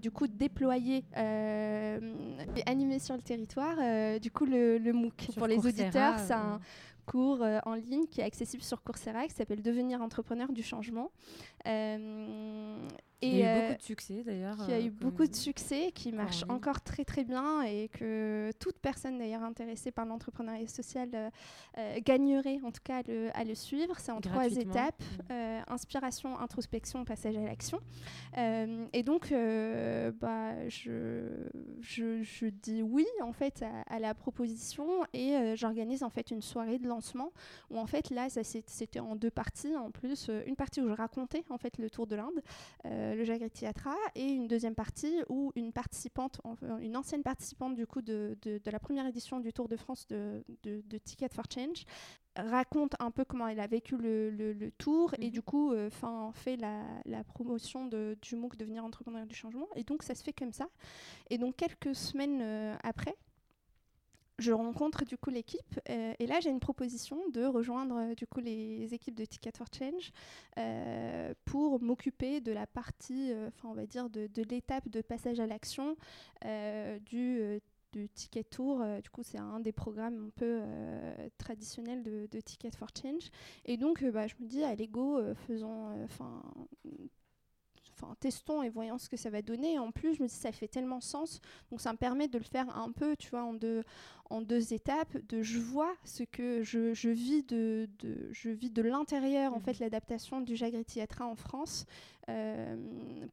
[0.00, 5.30] du coup déployer et animer sur le territoire du coup le, le MOOC.
[5.36, 6.60] pour les auditeurs, c'est un
[7.06, 11.10] cours euh, en ligne qui est accessible sur Coursera qui s'appelle Devenir entrepreneur du changement.
[11.66, 12.76] Euh,
[13.22, 14.56] il y a eu beaucoup de succès d'ailleurs.
[14.64, 18.50] Qui a eu euh, beaucoup de succès, qui marche encore très très bien et que
[18.58, 21.30] toute personne d'ailleurs intéressée par l'entrepreneuriat social
[22.04, 23.02] gagnerait en tout cas
[23.34, 23.98] à le, suivre.
[23.98, 25.34] C'est en trois étapes mmh.
[25.68, 27.80] inspiration, introspection, passage à l'action.
[28.36, 31.46] et donc, bah, je,
[31.80, 36.42] je, je, dis oui en fait à, à la proposition et j'organise en fait une
[36.42, 37.32] soirée de lancement
[37.70, 40.94] où en fait là c'était en deux parties en plus euh, une partie où je
[40.94, 42.42] racontais en fait le tour de l'Inde
[42.84, 46.40] euh, le Jagri Theatra et une deuxième partie où une participante
[46.80, 50.44] une ancienne participante du coup de, de, la première édition du Tour de France de,
[50.62, 51.84] de Ticket for Change
[52.36, 55.30] raconte un peu comment elle a vécu le, le, tour et mhm.
[55.30, 55.90] du coup euh,
[56.34, 60.22] fait la, la, promotion de, du MOOC devenir entrepreneur du changement et donc ça se
[60.22, 60.68] fait comme ça
[61.30, 63.16] et donc quelques semaines après
[64.38, 68.26] je rencontre du coup l'équipe euh, et là j'ai une proposition de rejoindre euh, du
[68.26, 70.12] coup les équipes de Ticket for Change
[70.58, 75.46] euh, pour m'occuper de la partie, enfin on va dire de, l'étape de passage à
[75.46, 75.96] l'action
[76.44, 77.60] du,
[77.92, 78.84] du Ticket Tour.
[79.02, 80.60] du coup c'est un des programmes un peu
[81.38, 83.30] traditionnels de, Ticket for Change
[83.64, 86.06] et donc bah, je me dis allez go faisons
[87.98, 89.78] enfin, testons et voyons ce que ça va donner.
[89.78, 91.40] en plus, je me dis, ça fait tellement sens.
[91.70, 93.82] Donc, ça me permet de le faire un peu, tu vois, en deux,
[94.30, 95.16] en deux étapes.
[95.28, 99.58] De je vois ce que je, je vis de, de, je vis de l'intérieur, en
[99.58, 99.62] mmh.
[99.62, 101.86] fait, l'adaptation du Jagri Theatra en France.
[102.28, 102.74] Euh,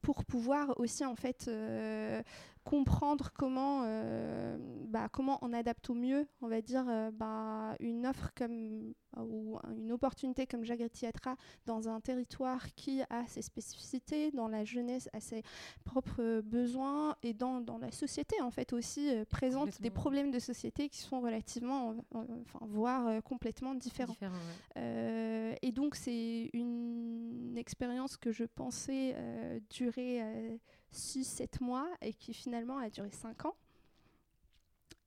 [0.03, 2.21] pour pouvoir aussi en fait euh,
[2.63, 4.57] comprendre comment, euh,
[4.87, 9.59] bah, comment on adapte au mieux, on va dire, euh, bah, une offre comme, ou
[9.77, 11.35] une opportunité comme Jagri Theatra
[11.65, 15.43] dans un territoire qui a ses spécificités, dans la jeunesse a ses
[15.83, 20.39] propres besoins et dans, dans la société en fait aussi euh, présente des problèmes de
[20.39, 24.15] société qui sont relativement, enfin, voire complètement différents.
[24.75, 29.15] et donc c'est une expérience que je pensais
[29.69, 30.21] durer
[30.93, 33.55] 6-7 mois et qui finalement a duré 5 ans.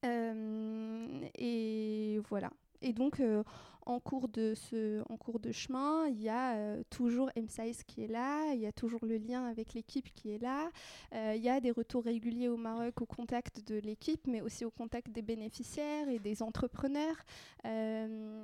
[0.04, 2.50] Euh, et voilà.
[2.82, 3.42] Et donc, euh,
[3.86, 8.02] en cours de, ce, en cours de chemin, il y a euh, toujours M-Size qui
[8.02, 10.70] est là, il y a toujours le lien avec l'équipe qui est là,
[11.14, 14.64] euh, il y a des retours réguliers au Maroc au contact de l'équipe, mais aussi
[14.64, 17.16] au contact des bénéficiaires et des entrepreneurs.
[17.64, 18.42] Euh,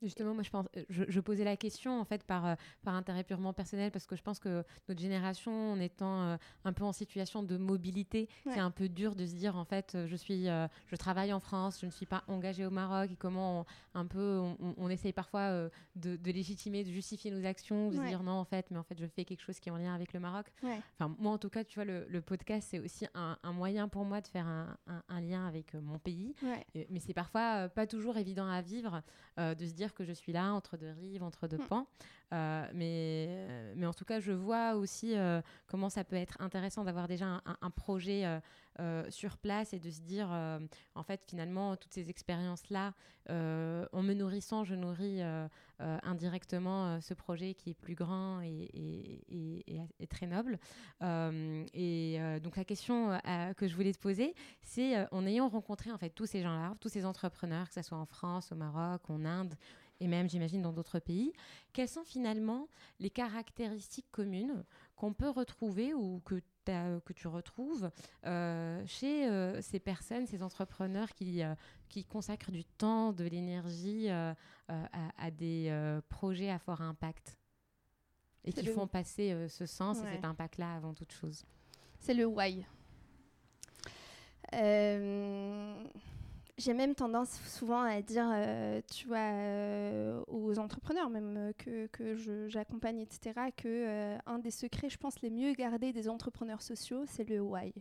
[0.00, 3.90] Justement, moi je, pense, je, posais la question en fait par, par intérêt purement personnel
[3.90, 8.28] parce que je pense que notre génération, en étant un peu en situation de mobilité,
[8.44, 11.80] c'est un peu dur de se dire en fait je, suis, je travaille en France,
[11.80, 15.68] je ne suis pas engagée au Maroc et comment un peu on, essaye parfois euh,
[15.96, 18.98] de, légitimer, de justifier nos actions, de se dire non en fait, mais en fait
[18.98, 20.46] je fais quelque chose qui est en lien avec le Maroc.
[20.62, 24.20] Enfin moi en tout cas, tu vois, le, podcast c'est aussi un, moyen pour moi
[24.20, 26.34] de faire un, lien avec euh, mon pays.
[26.74, 29.02] mais c'est parfois euh, pas toujours évident à vivre
[29.38, 31.68] de se dire que je suis là entre deux rives, entre deux mm.
[31.68, 31.86] pans.
[32.32, 35.14] mais, mais en tout cas, je vois aussi
[35.66, 38.40] comment ça peut être intéressant d'avoir déjà un, projet
[39.10, 40.28] sur place et de se dire,
[40.94, 42.94] en fait, finalement, toutes ces expériences-là,
[43.28, 45.20] en me nourrissant, je nourris
[45.78, 50.58] indirectement ce projet qui est plus grand et, et, très noble.
[51.02, 53.18] et donc, la question
[53.56, 56.88] que je voulais te poser, c'est en ayant rencontré en fait tous ces gens-là, tous
[56.88, 59.54] ces entrepreneurs, que ce soit en France, au Maroc, en Inde,
[60.00, 61.32] et même j'imagine dans d'autres pays,
[61.72, 62.68] quelles sont finalement
[63.00, 64.64] les caractéristiques communes
[64.98, 66.42] qu'on peut retrouver ou que
[67.04, 67.90] que tu retrouves
[68.26, 71.54] euh, chez euh, ces personnes, ces entrepreneurs qui, euh,
[71.88, 74.34] qui consacrent du temps, de l'énergie à,
[75.30, 77.38] des projets à fort impact
[78.44, 81.44] et qui font passer ce sens et cet impact-là avant toute chose.
[82.00, 82.64] C'est le why.
[86.58, 91.86] J'ai même tendance souvent à dire, euh, tu vois, euh, aux entrepreneurs même euh, que,
[91.86, 97.04] que j'accompagne, etc., que un des secrets, je pense, les mieux gardés des entrepreneurs sociaux,
[97.06, 97.72] c'est le why.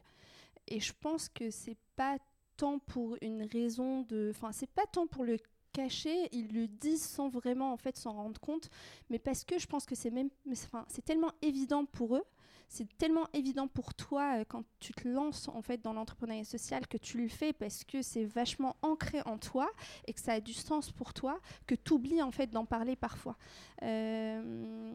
[0.68, 2.18] Et je pense que c'est pas
[2.56, 5.38] tant pour une raison de, enfin, c'est pas tant pour le
[5.74, 8.70] cacher, ils le disent sans vraiment en fait s'en rendre compte,
[9.10, 12.24] mais parce que je pense que c'est même, enfin, c'est tellement évident pour eux
[12.68, 16.88] c'est tellement évident pour toi euh, quand tu te lances en fait dans l'entrepreneuriat social
[16.88, 19.70] que tu le fais parce que c'est vachement ancré en toi
[20.06, 22.96] et que ça a du sens pour toi que tu oublies en fait d'en parler
[22.96, 23.38] parfois.
[23.84, 24.92] Euh,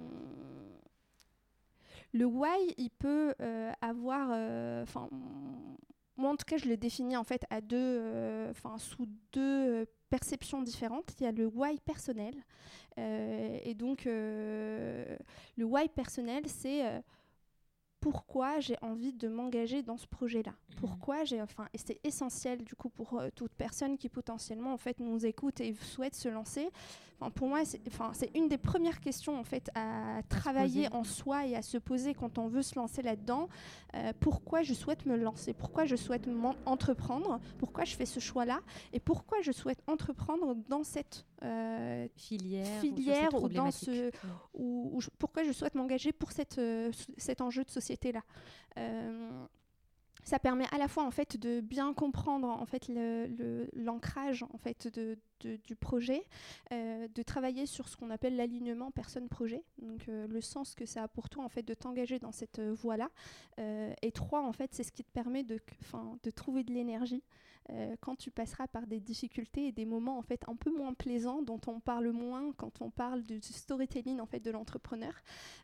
[2.12, 4.28] le why, il peut euh, avoir,
[4.82, 5.08] enfin,
[6.18, 10.60] moi en tout cas, je le définis en fait à deux, enfin, sous deux perceptions
[10.60, 11.14] différentes.
[11.18, 12.34] Il y a le why personnel,
[12.98, 15.16] et donc le
[15.56, 17.02] why personnel, c'est
[18.02, 20.50] pourquoi j'ai envie de m'engager dans ce projet-là.
[20.50, 20.74] Mmh.
[20.80, 24.76] Pourquoi j'ai, enfin, et c'est essentiel du coup pour euh, toute personne qui potentiellement en
[24.76, 26.68] fait nous écoute et souhaite se lancer.
[27.20, 31.04] Enfin, pour moi, c'est, enfin, c'est une des premières questions en fait à travailler en
[31.04, 33.48] soi et à se poser quand on veut se lancer là-dedans.
[33.94, 35.54] Euh, pourquoi je souhaite me lancer?
[35.54, 36.28] Pourquoi je souhaite
[36.66, 37.38] entreprendre?
[37.58, 38.58] Pourquoi je fais ce choix-là?
[38.92, 44.10] Et pourquoi je souhaite entreprendre dans cette euh, filière, filière ou, dans ce,
[44.54, 46.60] ou, pourquoi je souhaite m'engager pour cette,
[47.16, 48.22] cet enjeu de société là
[48.78, 49.46] euh,
[50.24, 52.88] ça permet à la fois en fait de bien comprendre en fait
[53.74, 56.24] l'ancrage en fait de, du projet,
[56.72, 61.02] euh, de travailler sur ce qu'on appelle l'alignement personne-projet, donc euh, le sens que ça
[61.02, 63.08] a pour toi en fait de t'engager dans cette voie-là.
[63.58, 65.58] et trois en fait c'est ce qui te permet de,
[66.22, 67.24] de trouver de l'énergie,
[67.70, 70.94] euh, quand tu passeras par des difficultés et des moments en fait un peu moins
[70.94, 75.14] plaisants dont on parle moins quand on parle du storytelling en fait de l'entrepreneur.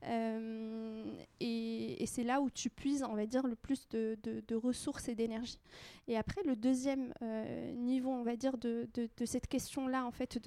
[0.04, 1.04] Euh,
[1.40, 4.16] et, c'est là où tu puises on va dire le plus de,
[4.54, 5.58] ressources et d'énergie.
[6.06, 8.88] Et après le deuxième euh, niveau on va dire de,
[9.24, 10.38] cette question là en fait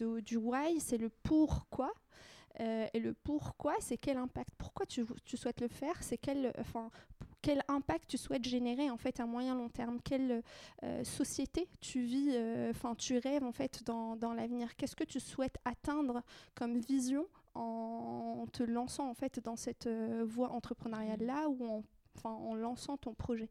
[0.00, 1.92] du why c'est le pourquoi
[2.58, 6.90] et le pourquoi, c'est quel impact, pourquoi tu, tu souhaites le faire, c'est quel, enfin,
[7.42, 10.42] quel impact tu souhaites générer en fait à moyen long terme, quelle
[10.82, 15.04] euh, société tu vis, euh, enfin tu rêves en fait dans, dans l'avenir, qu'est-ce que
[15.04, 16.22] tu souhaites atteindre
[16.54, 21.84] comme vision en te lançant en fait dans cette euh, voie entrepreneuriale là ou en,
[22.16, 23.48] enfin, en lançant ton projet?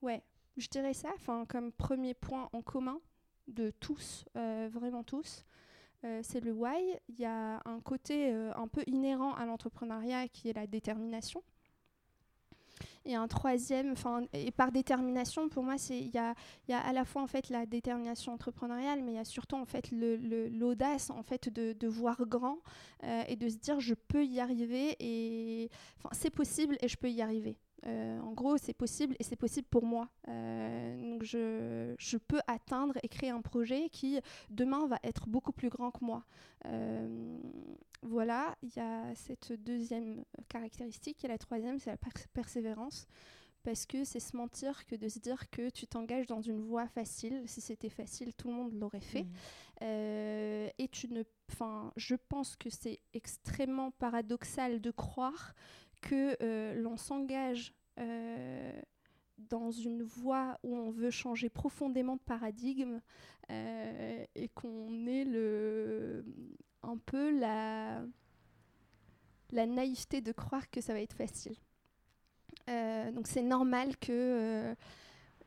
[0.00, 0.22] ouais,
[0.56, 3.00] je dirais ça, enfin comme premier point en commun
[3.48, 5.44] de tous, vraiment tous.
[6.22, 6.76] C'est le why.
[7.08, 11.42] Il y a un côté un peu inhérent à l'entrepreneuriat qui est la détermination.
[13.04, 13.94] Et un troisième,
[14.32, 16.34] et par détermination, pour moi, il y a,
[16.68, 19.90] à la fois en fait la détermination entrepreneuriale, mais il y a surtout en fait
[19.92, 22.58] l'audace en fait de, voir grand
[23.28, 25.70] et de se dire je peux y arriver et
[26.12, 27.56] c'est possible et je peux y arriver.
[27.84, 30.08] Euh, en gros, c'est possible et c'est possible pour moi.
[30.28, 34.18] Euh, donc je, je, peux atteindre et créer un projet qui,
[34.50, 36.24] demain, va être beaucoup plus grand que moi.
[36.64, 37.38] Euh,
[38.02, 41.24] voilà, il y a cette deuxième caractéristique.
[41.24, 41.98] Et la troisième, c'est la
[42.32, 43.06] persévérance.
[43.62, 46.86] Parce que c'est se mentir que de se dire que tu t'engages dans une voie
[46.86, 47.42] facile.
[47.46, 49.24] Si c'était facile, tout le monde l'aurait fait.
[49.80, 49.84] Mmh.
[50.78, 51.24] et tu ne.
[51.50, 55.54] Enfin, je pense que c'est extrêmement paradoxal de croire
[56.06, 58.80] que euh, l'on s'engage euh,
[59.38, 63.00] dans une voie où on veut changer profondément de paradigme
[63.50, 65.26] euh, et qu'on ait
[66.82, 68.06] un peu la
[69.50, 71.56] naïveté de croire que ça va être facile.
[72.68, 74.76] donc c'est normal que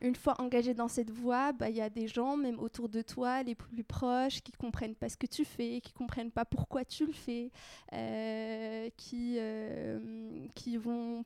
[0.00, 3.02] une fois engagé dans cette voie, bah, il y a des gens, même autour de
[3.02, 6.84] toi, les plus proches, qui comprennent pas ce que tu fais, qui comprennent pas pourquoi
[6.84, 7.50] tu le fais,
[7.92, 11.24] euh, qui, euh, qui vont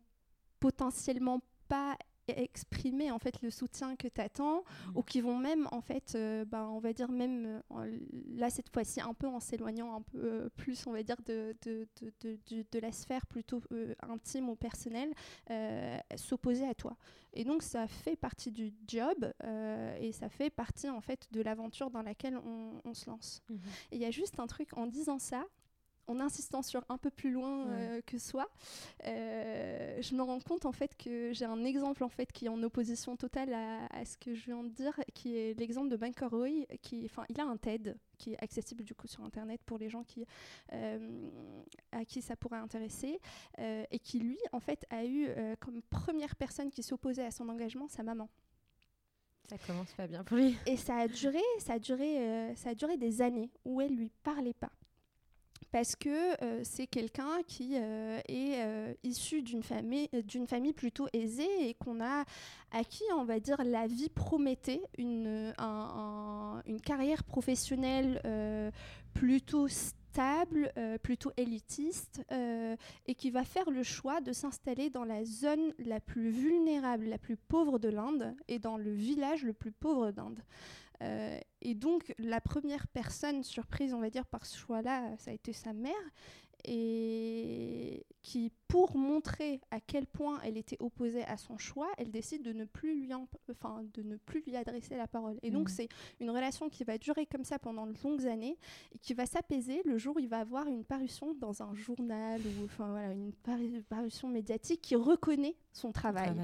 [0.60, 1.96] potentiellement pas
[2.28, 4.96] exprimer en fait le soutien que tu attends mmh.
[4.96, 7.98] ou qui vont même en fait euh, bah, on va dire même euh,
[8.34, 11.54] là cette fois-ci un peu en s'éloignant un peu euh, plus on va dire de,
[11.62, 13.62] de, de, de, de la sphère plutôt
[14.08, 15.12] intime ou personnelle
[16.16, 16.96] s'opposer à toi
[17.32, 19.32] et donc ça fait partie du job
[20.00, 23.56] et ça fait partie en fait de l'aventure dans laquelle on, on se lance mmh.
[23.92, 25.44] il y a juste un truc en disant ça
[26.06, 28.48] en insistant sur un peu plus loin euh, que soi,
[29.06, 32.48] euh, je me rends compte en fait que j'ai un exemple en fait qui est
[32.48, 36.28] en opposition totale à, ce que je viens de dire, qui est l'exemple de Banker
[36.28, 39.78] Roy, qui, enfin, il a un TED qui est accessible du coup sur internet pour
[39.78, 40.24] les gens qui,
[40.72, 41.30] euh,
[41.92, 43.20] à qui ça pourrait intéresser,
[43.58, 45.28] et qui lui en fait a eu
[45.60, 48.28] comme première personne qui s'opposait à son engagement sa maman.
[49.48, 50.56] Ça commence pas bien pour lui.
[50.66, 54.10] Et ça a duré, ça a duré, ça a duré des années où elle lui
[54.22, 54.72] parlait pas
[55.70, 61.06] parce que euh, c'est quelqu'un qui euh, est euh, issu d'une famille, d'une famille plutôt
[61.12, 62.24] aisée et qu'on a
[62.70, 65.54] acquis, on va dire, la vie promettait, une,
[66.66, 68.20] une carrière professionnelle
[69.12, 72.22] plutôt stable, plutôt élitiste,
[73.06, 77.18] et qui va faire le choix de s'installer dans la zone la plus vulnérable, la
[77.18, 80.40] plus pauvre de l'Inde, et dans le village le plus pauvre d'Inde.
[81.02, 85.34] Euh, et donc, la première personne surprise, on va dire, par ce choix-là, ça a
[85.34, 85.92] été sa mère,
[86.66, 92.42] et qui, pour montrer à quel point elle était opposée à son choix, elle décide
[92.42, 93.12] de ne plus lui,
[93.50, 95.38] enfin, de ne plus lui adresser la parole.
[95.42, 95.72] Et donc, mmh.
[95.72, 95.88] c'est
[96.20, 98.56] une relation qui va durer comme ça pendant de longues années,
[98.94, 102.40] et qui va s'apaiser le jour où il va avoir une parution dans un journal,
[102.40, 106.34] ou enfin, voilà, une parution médiatique qui reconnaît son travail.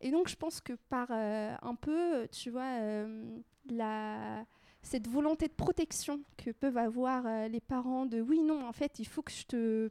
[0.00, 2.80] Et donc, je pense que par euh, un peu, tu vois...
[2.80, 3.38] Euh,
[3.70, 4.44] la,
[4.82, 8.98] cette volonté de protection que peuvent avoir euh, les parents de oui non en fait
[8.98, 9.90] il faut que je te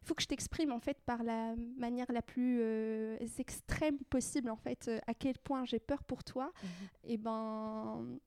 [0.00, 4.50] il faut que je t'exprime en fait par la manière la plus euh, extrême possible
[4.50, 6.68] en fait euh, à quel point j'ai peur pour toi mhm.
[7.04, 8.18] et ben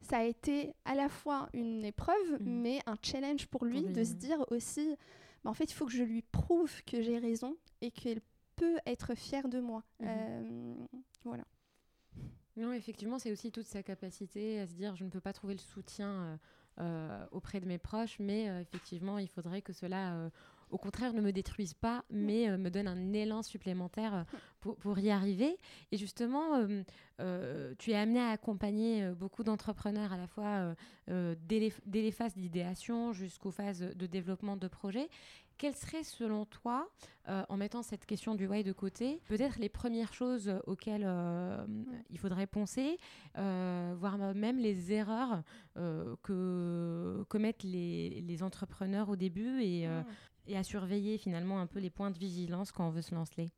[0.00, 2.60] ça a été à la fois une épreuve mhm.
[2.62, 4.96] mais un challenge pour lui de se dire aussi
[5.44, 8.20] bah, en fait il faut que je lui prouve que j'ai raison et qu'elle
[8.56, 10.86] peut être fière de moi mhm.
[11.24, 11.44] voilà
[12.56, 15.54] non, effectivement, c'est aussi toute sa capacité à se dire je ne peux pas trouver
[15.54, 16.36] le soutien euh,
[16.80, 20.30] euh, auprès de mes proches, mais euh, effectivement, il faudrait que cela,
[20.70, 22.16] au contraire, ne me détruise pas, mm.
[22.16, 24.24] mais me donne un élan supplémentaire
[24.60, 25.58] pour, pour, y arriver.
[25.90, 26.64] Et justement,
[27.78, 30.74] tu es amené à accompagner beaucoup d'entrepreneurs à la fois
[31.08, 35.08] dès les, dès, les, phases d'idéation jusqu'aux phases de développement de projets.
[35.56, 36.88] Quelles seraient, selon toi,
[37.28, 41.64] euh, en mettant cette question du why de côté, peut-être les premières choses auxquelles euh,
[42.10, 42.98] il faudrait penser,
[43.38, 45.42] euh, voire même les erreurs
[46.22, 49.88] que commettent les, les, entrepreneurs au début et,
[50.46, 53.52] et, à surveiller finalement un peu les points de vigilance quand on veut se lancer?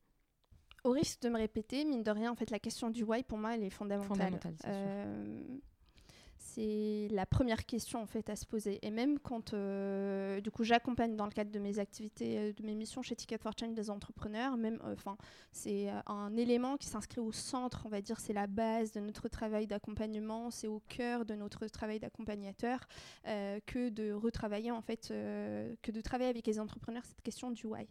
[0.84, 3.38] Au risque de me répéter, mine de rien, en fait, la question du why, pour
[3.38, 4.54] moi, elle est fondamentale.
[4.62, 5.60] fondamentale
[6.38, 8.78] c'est la première question en fait à se poser.
[8.82, 12.62] Et même quand euh, du coup j'accompagne dans le cadre de mes activités, euh, de
[12.62, 15.16] mes missions chez Ticket for Change des entrepreneurs, même euh, enfin
[15.52, 19.28] c'est un élément qui s'inscrit au centre, on va dire, c'est la base de notre
[19.28, 22.86] travail d'accompagnement, c'est au cœur de notre travail d'accompagnateur
[23.24, 27.86] que de retravailler en fait, que de travailler avec les entrepreneurs cette question du why.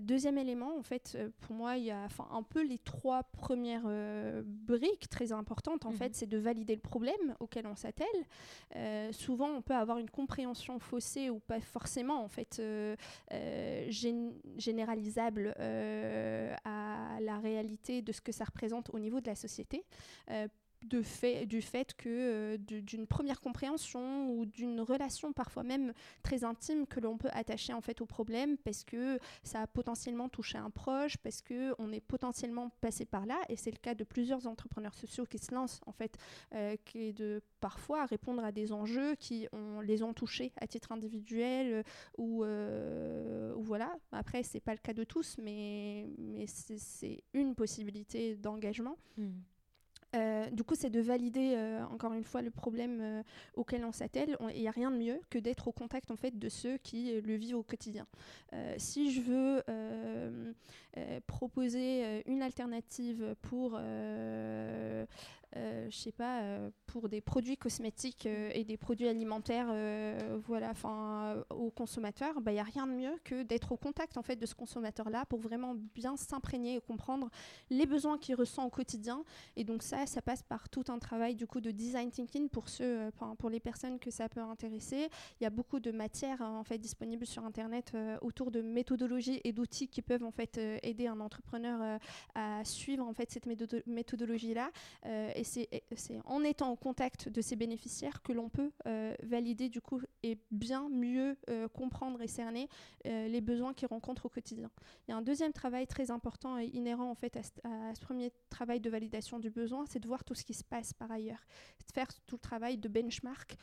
[0.00, 3.88] Deuxième élément, en fait, pour moi, il y a un peu les trois premières
[4.44, 8.06] briques très importantes en fait, c'est de valider le problème auquel on s'attelle.
[8.76, 12.96] Euh, souvent, on peut avoir une compréhension faussée ou pas forcément en fait euh,
[13.32, 13.86] euh,
[14.58, 19.84] généralisable à la, réalité de ce que ça représente au niveau de la société
[20.84, 26.44] de fait, du fait que euh, d'une première compréhension ou d'une relation parfois même très
[26.44, 30.58] intime que l'on peut attacher en fait au problème parce que ça a potentiellement touché
[30.58, 34.04] un proche, parce que on est potentiellement passé par là et c'est le cas de
[34.04, 36.16] plusieurs entrepreneurs sociaux qui se lancent en fait,
[36.54, 40.66] euh, qui est de parfois répondre à des enjeux qui ont, les ont touchés à
[40.66, 41.84] titre individuel
[42.18, 43.96] ou, euh, ou voilà.
[44.10, 48.96] Après c'est pas le cas de tous, mais mais c'est une possibilité d'engagement.
[49.16, 49.30] Mmh.
[50.14, 53.22] Euh, du coup, c'est de valider euh, encore une fois le problème euh,
[53.54, 54.36] auquel on s'attelle.
[54.54, 57.20] Il n'y a rien de mieux que d'être au contact en fait de ceux qui
[57.20, 58.06] le vivent au quotidien.
[58.76, 59.62] si je veux
[61.26, 63.78] proposer une alternative pour
[65.54, 69.72] je sais pas, euh, pour des produits cosmétiques euh, et des produits alimentaires,
[70.46, 74.16] voilà, enfin, aux consommateurs, il bah, n'y a rien de mieux que d'être au contact
[74.16, 77.30] en fait de ce consommateur-là pour vraiment bien s'imprégner et comprendre
[77.70, 79.24] les besoins qu'il ressent au quotidien.
[79.56, 82.68] Et donc ça, ça passe par tout un travail du coup de design thinking pour
[82.68, 85.08] ceux, pour les personnes que ça peut intéresser.
[85.40, 89.40] Il y a beaucoup de matières hein, en fait disponibles sur internet autour de méthodologies
[89.44, 91.98] et d'outils qui peuvent en fait aider un entrepreneur
[92.34, 93.46] à suivre en fait cette
[93.86, 94.70] méthodologie-là
[95.42, 99.80] et c'est en étant en contact de ces bénéficiaires que l'on peut euh, valider du
[99.80, 102.68] coup et bien mieux euh, comprendre et cerner
[103.06, 104.70] euh, les besoins qu'ils rencontrent au quotidien.
[105.06, 107.42] Il y a un deuxième travail très important et inhérent en fait à,
[107.94, 110.92] ce premier travail de validation du besoin, c'est de voir tout ce qui se passe
[110.92, 111.44] par ailleurs,
[111.86, 113.56] de faire tout le travail de benchmark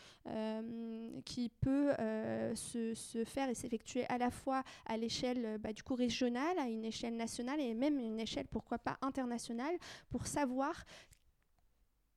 [1.26, 1.92] qui peut
[2.56, 6.68] se, se, faire et s'effectuer à la fois à l'échelle bah, du coup régionale, à
[6.68, 9.76] une échelle nationale et même une échelle pourquoi pas internationale
[10.10, 10.86] pour savoir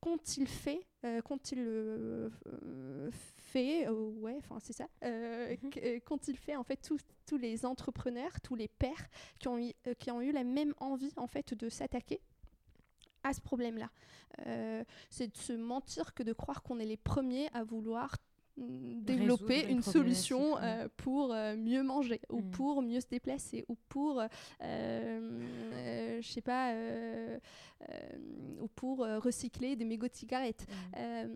[0.02, 2.28] qu'ont-ils fait euh, Qu'ont-ils euh,
[3.38, 4.88] fait euh, Ouais, enfin c'est ça.
[5.02, 6.00] Mhm.
[6.04, 6.90] Qu'ont-ils fait en fait
[7.26, 11.12] tous les entrepreneurs, tous les pères qui ont, eu, qui ont eu la même envie
[11.16, 12.20] en fait de s'attaquer
[13.24, 13.88] à ce problème-là.
[15.08, 18.16] c'est de se mentir que de croire qu'on est les premiers à vouloir
[18.56, 22.50] développer une solution euh, pour euh, mieux manger ou mm.
[22.50, 24.22] pour mieux se déplacer ou pour
[24.60, 26.74] je sais pas
[28.60, 30.66] ou pour recycler des mégots de cigarettes
[30.96, 31.26] mm.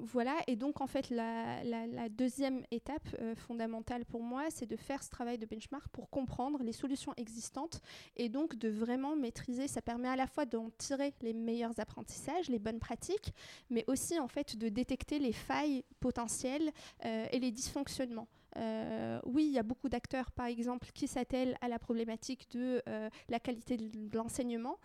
[0.00, 5.02] voilà et donc en fait la, la, deuxième étape fondamentale pour moi c'est de faire
[5.02, 7.80] ce travail de benchmark pour comprendre les solutions existantes
[8.16, 12.48] et donc de vraiment maîtriser ça permet à la fois d'en tirer les meilleurs apprentissages
[12.48, 13.32] les bonnes pratiques
[13.70, 16.72] mais aussi en fait de détecter les failles potentiels
[17.04, 18.28] euh, et les dysfonctionnements.
[18.56, 22.82] Euh, oui, il y a beaucoup d'acteurs, par exemple, qui s'attellent à la problématique de
[22.88, 24.78] euh, la qualité de l'enseignement.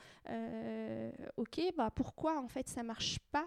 [1.38, 3.46] ok, bah pourquoi en fait ça marche pas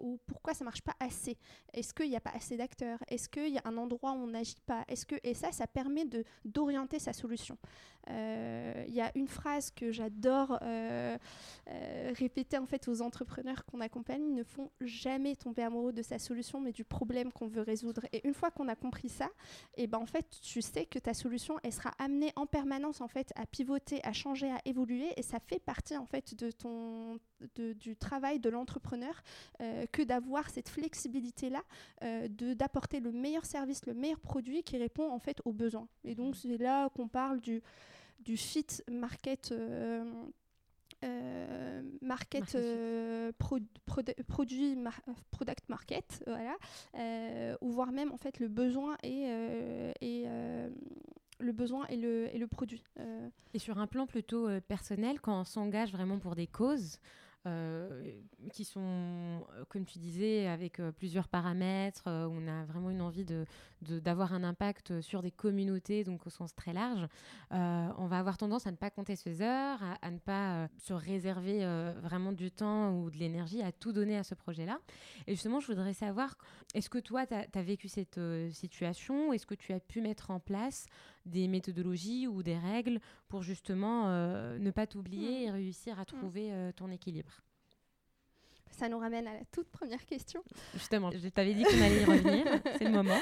[0.00, 1.36] ou pourquoi ça marche pas assez?
[1.72, 2.98] Est-ce qu'il n'y a pas assez d'acteurs?
[3.08, 4.84] Est-ce qu'il y a un endroit où on n'agit pas?
[4.88, 7.58] Est-ce que et ça, ça permet de d'orienter sa solution.
[8.08, 11.18] Il euh, y a une phrase que j'adore euh,
[11.68, 16.02] euh, répéter en fait aux entrepreneurs qu'on accompagne, ils ne font jamais tomber amoureux de
[16.02, 18.02] sa solution, mais du problème qu'on veut résoudre.
[18.12, 19.26] Et une fois qu'on a compris ça,
[19.76, 23.00] et eh ben en fait, tu sais que ta solution, elle sera amenée en permanence
[23.00, 26.52] en fait à pivoter, à changer, à évoluer, et ça fait partie en fait de
[26.52, 27.18] ton
[27.54, 29.22] du travail de l'entrepreneur
[29.58, 31.62] que d'avoir cette flexibilité là,
[32.02, 35.88] de d'apporter le meilleur service, le meilleur produit qui répond en fait aux besoins.
[36.04, 36.38] Et donc mmh.
[36.38, 37.62] c'est là qu'on parle du
[38.20, 39.52] du fit market.
[39.52, 40.04] Euh,
[41.04, 43.30] euh, market, euh,
[44.26, 44.78] produit
[45.30, 46.56] product market voilà
[47.60, 49.28] ou voire même en fait le besoin et,
[50.00, 50.24] et
[51.38, 52.82] le besoin et le, et le produit
[53.52, 56.98] et sur un plan plutôt personnel quand on s'engage vraiment pour des causes
[57.46, 58.02] euh,
[58.52, 62.02] qui sont, euh, comme tu disais, avec euh, plusieurs paramètres.
[62.06, 63.44] on a vraiment une envie de,
[63.82, 67.06] d'avoir un impact sur des communautés, donc au sens très large.
[67.50, 71.60] on va avoir tendance à ne pas compter ses heures, à, ne pas se réserver
[72.02, 74.78] vraiment du temps ou de l'énergie à tout donner à ce projet-là.
[75.26, 76.36] Et justement, je voudrais savoir,
[76.74, 78.20] est-ce que toi, tu as, vécu cette
[78.52, 80.86] situation Est-ce que tu as pu mettre en place
[81.26, 85.48] des méthodologies ou des règles pour justement ne pas t'oublier mmh.
[85.48, 86.06] et réussir à mmh.
[86.06, 87.42] trouver ton équilibre
[88.76, 90.42] ça nous ramène à la toute première question.
[90.74, 92.46] Justement, je t'avais dit qu'on allait y revenir.
[92.78, 93.18] c'est le moment.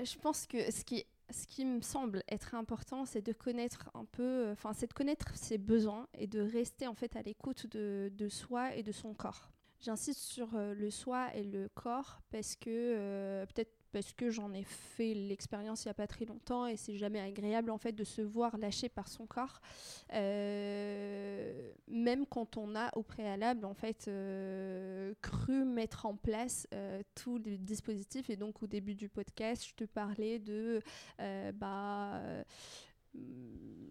[0.00, 4.04] Je pense que ce qui, ce qui me semble être important, c'est de connaître un
[4.04, 8.10] peu, enfin, c'est de connaître ses besoins et de rester en fait à l'écoute de,
[8.12, 9.50] de soi et de son corps.
[9.80, 14.52] J'insiste sur euh, le soi et le corps parce que euh, peut-être parce que j'en
[14.52, 17.92] ai fait l'expérience il n'y a pas très longtemps et c'est jamais agréable en fait
[17.92, 19.60] de se voir lâché par son corps.
[20.14, 27.02] Euh, même quand on a au préalable en fait euh, cru mettre en place euh,
[27.14, 28.30] tous les dispositifs.
[28.30, 30.80] Et donc au début du podcast je te parlais de
[31.54, 32.20] bah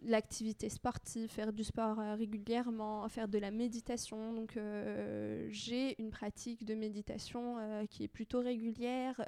[0.08, 4.34] l'activité sportive, faire du sport euh, régulièrement, faire de la méditation.
[4.34, 9.22] Donc euh, j'ai une pratique de méditation euh, qui est plutôt régulière,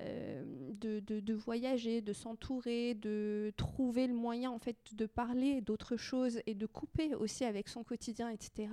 [0.00, 6.40] de, de, voyager, de s'entourer, de trouver le moyen en fait de parler d'autres choses
[6.46, 8.68] et de couper aussi avec son quotidien, etc.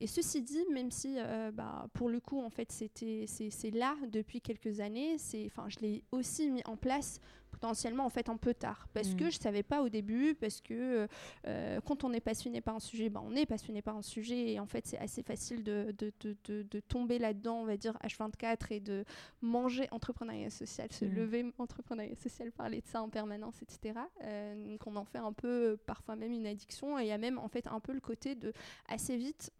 [0.00, 1.16] Et ceci dit, même si
[1.54, 6.02] bah, pour le coup en fait c'était c'est là depuis quelques années, c'est je l'ai
[6.12, 7.20] aussi mis en place
[7.56, 9.30] potentiellement en fait un peu tard parce que mm.
[9.30, 11.08] je savais pas au début parce que
[11.46, 14.52] euh, quand on est passionné par un sujet ben, on est passionné par un sujet
[14.52, 17.96] et en fait c'est assez facile de, de, de, de tomber là-dedans on va dire
[18.04, 19.04] H24 et de
[19.40, 21.14] manger entrepreneuriat social se mm.
[21.14, 25.32] lever entrepreneuriat social parler de ça en permanence etc euh, donc on en fait un
[25.32, 28.00] peu parfois même une addiction et il y a même en fait un peu le
[28.00, 28.52] côté de
[28.88, 29.50] assez vite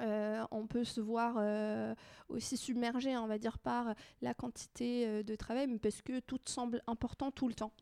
[0.00, 1.94] euh, on peut se voir euh,
[2.28, 6.40] aussi submergé, on va dire, par la quantité euh, de travail, mais parce que tout
[6.44, 7.72] semble important tout le temps.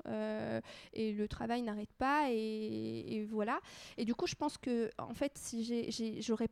[0.92, 3.60] et le travail n'arrête pas, et, voilà.
[3.96, 6.48] Et du coup, je pense que, en fait, si j'aurais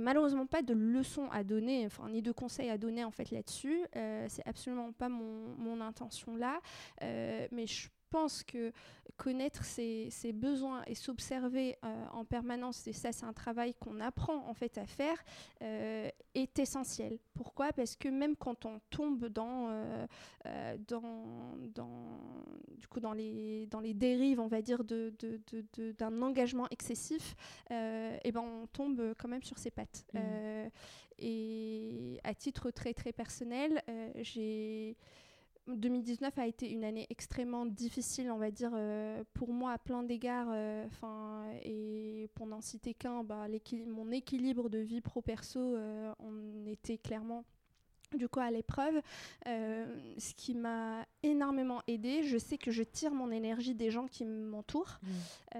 [0.00, 3.84] malheureusement pas de leçons à donner, enfin, ni de conseils à donner, en fait, là-dessus.
[3.92, 6.60] c'est absolument pas mon, mon intention là.
[7.00, 8.72] mais je pense que
[9.18, 14.46] connaître ses, besoins et s'observer euh, en permanence, et ça c'est un travail qu'on apprend
[14.48, 15.18] en fait à faire,
[15.62, 17.18] euh, est essentiel.
[17.34, 17.72] Pourquoi?
[17.72, 22.20] Parce que même quand on tombe dans, euh, dans, dans,
[22.78, 25.42] du coup, dans, les, dans les dérives, on va dire, d'un de,
[25.76, 27.36] de, engagement excessif,
[27.70, 30.06] et eh ben on tombe quand même sur ses pattes.
[30.14, 30.18] Mmh.
[31.18, 33.82] et à titre très très personnel,
[34.16, 34.96] j'ai
[35.68, 40.02] 2019 a été une année extrêmement difficile, on va dire, euh, pour moi à plein
[40.02, 40.48] d'égards.
[40.50, 40.86] Euh,
[41.62, 43.46] et pour n'en citer qu'un, bah,
[43.88, 47.44] mon équilibre de vie pro-perso, euh, on était clairement
[48.16, 49.02] du coup à l'épreuve,
[49.44, 52.22] ce qui m'a énormément aidé.
[52.22, 55.00] Je sais que je tire mon énergie des gens qui m'entourent.
[55.02, 55.58] Mmh.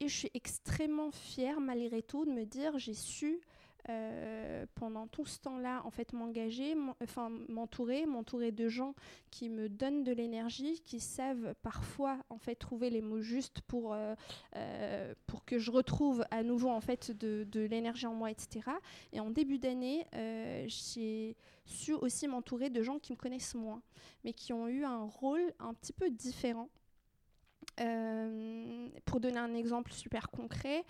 [0.00, 3.40] et je suis extrêmement fière malgré tout de me dire j'ai su
[3.88, 8.94] euh, pendant tout ce temps-là, en fait, m'engager, enfin, m'entourer, m'entourer de gens
[9.30, 13.94] qui me donnent de l'énergie, qui savent parfois, en fait, trouver les mots justes pour,
[13.94, 14.14] euh,
[14.56, 18.60] euh, pour que je retrouve à nouveau, en fait, de, de l'énergie en moi, etc.
[19.12, 20.06] Et en début d'année,
[20.66, 23.82] j'ai su aussi m'entourer de gens qui me connaissent moins,
[24.24, 26.68] mais qui ont eu un rôle un petit peu différent
[29.06, 30.84] pour donner un exemple super concret,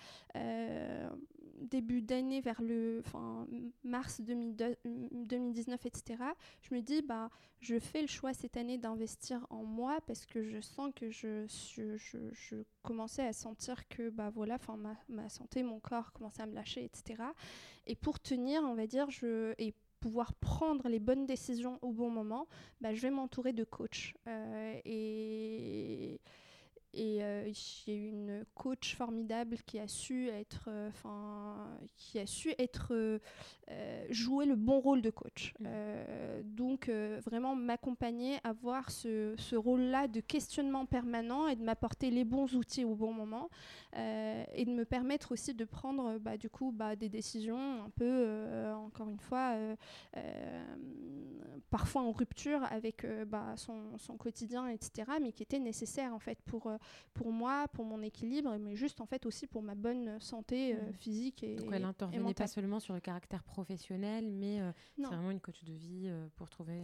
[1.60, 3.46] début d'année, vers le fin,
[3.84, 6.22] mars 2019, etc.,
[6.62, 7.30] je me dis, bah,
[7.60, 11.46] je fais le choix cette année d'investir en moi parce que je sens que je,
[11.46, 11.96] je,
[12.32, 16.54] je, commençais à sentir que bah, voilà, ma, ma santé, mon corps commençait à me
[16.54, 17.22] lâcher, etc.
[17.86, 22.10] Et pour tenir, on va dire, je, et pouvoir prendre les bonnes décisions au bon
[22.10, 22.48] moment,
[22.80, 24.14] bah, je vais m'entourer de coachs.
[24.26, 26.20] Euh, et
[26.92, 32.26] et euh, j'ai eu une coach formidable qui a su être, euh, enfin, qui a
[32.26, 33.18] su être, euh,
[34.10, 35.54] jouer le bon rôle de coach.
[35.60, 35.66] Mmh.
[36.44, 42.54] donc vraiment m'accompagner, avoir ce, ce rôle-là de questionnement permanent et de m'apporter les bons
[42.54, 43.48] outils au bon moment
[43.94, 48.72] et de me permettre aussi de prendre, bah, du coup, bah, des décisions un peu,
[48.74, 49.56] encore une fois,
[51.70, 56.40] parfois en rupture avec bah, son, son, quotidien, etc., mais qui étaient nécessaires en fait
[56.42, 56.70] pour
[57.14, 60.76] pour moi, pour mon équilibre, mais juste en fait aussi pour ma bonne santé euh,
[60.76, 60.92] mmh.
[60.94, 65.30] physique et Donc elle n'intervenait pas seulement sur le caractère professionnel, mais euh, c'est vraiment
[65.30, 66.82] une coach de vie euh, pour trouver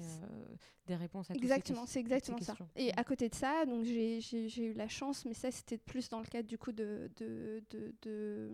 [0.86, 2.56] des réponses à exactement, c'est exactement ça.
[2.76, 6.20] Et à côté de ça, donc j'ai eu la chance, mais ça c'était plus dans
[6.20, 8.50] le cadre du coup de, de, de de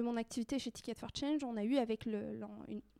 [0.00, 2.40] mon activité chez Ticket for Change, on a eu avec le,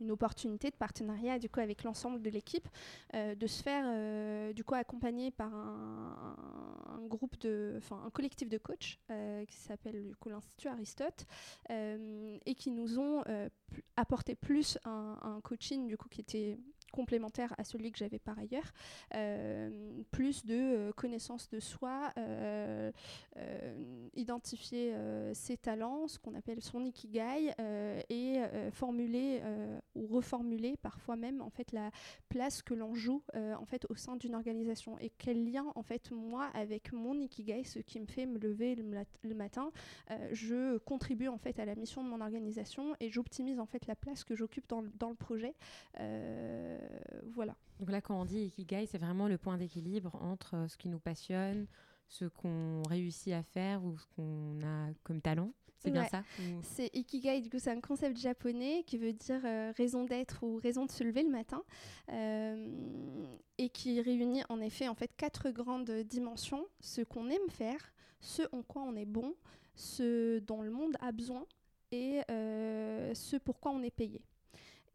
[0.01, 2.69] une, opportunité de partenariat du coup avec l'ensemble de l'équipe
[3.15, 6.37] euh, de se faire euh, du coup accompagner par un,
[7.09, 11.27] groupe de, un collectif de coachs euh, qui s'appelle du coup l'Institut Aristote
[11.71, 13.23] et qui nous ont
[13.97, 16.59] apporté plus un, un, coaching du coup qui était
[16.93, 18.73] complémentaire à celui que j'avais par ailleurs,
[19.15, 19.71] euh,
[20.13, 22.93] plus de euh, connaissance de soi, euh,
[24.15, 24.95] identifier
[25.33, 27.55] ses talents, ce qu'on appelle son ikigai,
[28.11, 28.41] et
[28.73, 29.41] formuler
[29.95, 31.91] ou reformuler parfois même en fait la
[32.29, 36.11] place que l'on joue en fait au sein d'une organisation et quel lien en fait
[36.11, 39.73] moi avec mon ikigai, ce qui me fait me lever le, matin,
[40.33, 43.97] je contribue en fait à la mission de mon organisation et j'optimise en fait la
[43.97, 45.55] place que j'occupe dans, dans, le projet.
[46.83, 46.89] Euh,
[47.35, 47.57] voilà.
[47.81, 50.89] Donc là, quand on dit Ikigai, c'est vraiment le point d'équilibre entre euh, ce qui
[50.89, 51.67] nous passionne,
[52.09, 55.53] ce qu'on réussit à faire ou ce qu'on a comme talent
[55.83, 56.23] c'est bien ça
[56.63, 60.57] C'est Ikigai, du coup, c'est un concept japonais qui veut dire euh, raison d'être ou
[60.57, 61.63] raison de se lever le matin
[62.11, 63.27] euh,
[63.59, 68.43] et qui réunit en effet en fait quatre grandes dimensions ce qu'on aime faire, ce
[68.53, 69.35] en quoi on est bon,
[69.75, 71.47] ce dont le monde a besoin
[71.91, 74.23] et euh, ce pourquoi on est payé.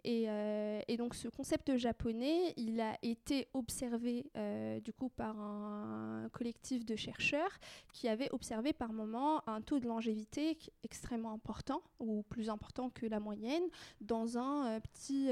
[0.05, 6.29] Euh, et, donc ce concept japonais, il a été observé euh, du coup par un
[6.31, 7.57] collectif de chercheurs
[7.93, 13.05] qui avait observé par moment un taux de longévité extrêmement important ou plus important que
[13.05, 13.63] la moyenne
[14.01, 15.27] dans un euh, petit,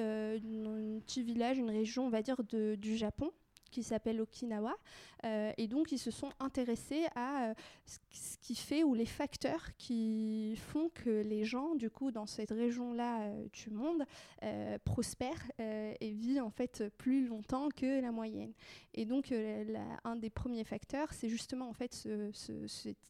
[1.06, 3.32] petit village, une région on va dire de, du Japon
[3.76, 4.74] qui s'appelle Okinawa.
[5.26, 7.54] Euh, et donc, ils se sont intéressés à euh,
[7.86, 12.52] ce qui fait ou les facteurs qui font que les gens, du coup, dans cette
[12.52, 14.06] région-là euh, du monde,
[14.84, 18.54] prospèrent et vivent en fait plus longtemps que la moyenne.
[18.94, 19.34] Et donc,
[20.04, 22.54] un des premiers facteurs, c'est justement en fait ce, ce,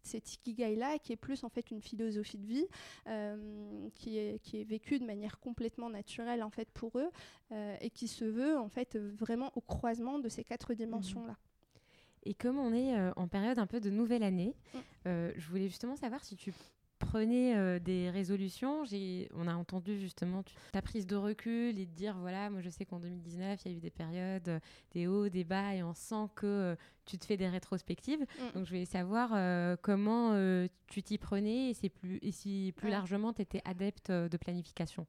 [0.04, 2.68] cet ikigai-là, qui est plus en fait une philosophie de vie,
[3.96, 7.10] qui, est, qui est vécue de manière complètement naturelle en fait pour eux,
[7.82, 11.36] et qui se veut en fait vraiment au croisement de ces quatre dimensions-là.
[12.26, 14.78] Et comme on est euh, en période un peu de nouvelle année, mm.
[15.08, 16.54] euh, je voulais justement savoir si tu
[16.98, 18.84] prenais euh, des résolutions.
[19.36, 22.84] On a entendu justement ta prise de recul et de dire voilà, moi je sais
[22.84, 24.60] qu'en 2019, il y a eu des périodes,
[24.92, 26.76] des hauts, des bas, et on sent que
[27.06, 28.22] tu te fais des rétrospectives.
[28.22, 28.52] Mm.
[28.56, 30.34] Donc je voulais savoir comment
[30.88, 35.06] tu t'y prenais et, plus, et si plus largement tu étais adepte de planification.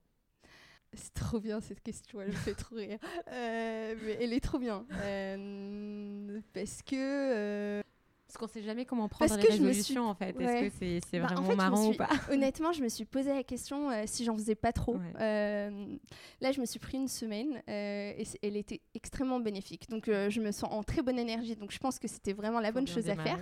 [0.92, 2.98] C'est trop bien cette question, elle me fait trop rire.
[3.32, 4.86] Euh, mais elle est trop bien.
[5.02, 7.82] Euh, parce que.
[8.26, 10.34] Parce qu'on sait jamais comment prendre les résolutions en fait.
[10.40, 12.08] Est-ce que c'est bah, vraiment marrant ou pas?
[12.30, 14.98] Honnêtement, je me suis posé la question euh, si j'en faisais pas trop.
[15.20, 15.96] Euh,
[16.40, 19.88] là, je me suis pris une semaine euh, et elle était extrêmement bénéfique.
[19.88, 21.54] Donc, je me sens en très bonne énergie.
[21.54, 23.38] Donc, je pense que c'était vraiment la bonne chose à faire.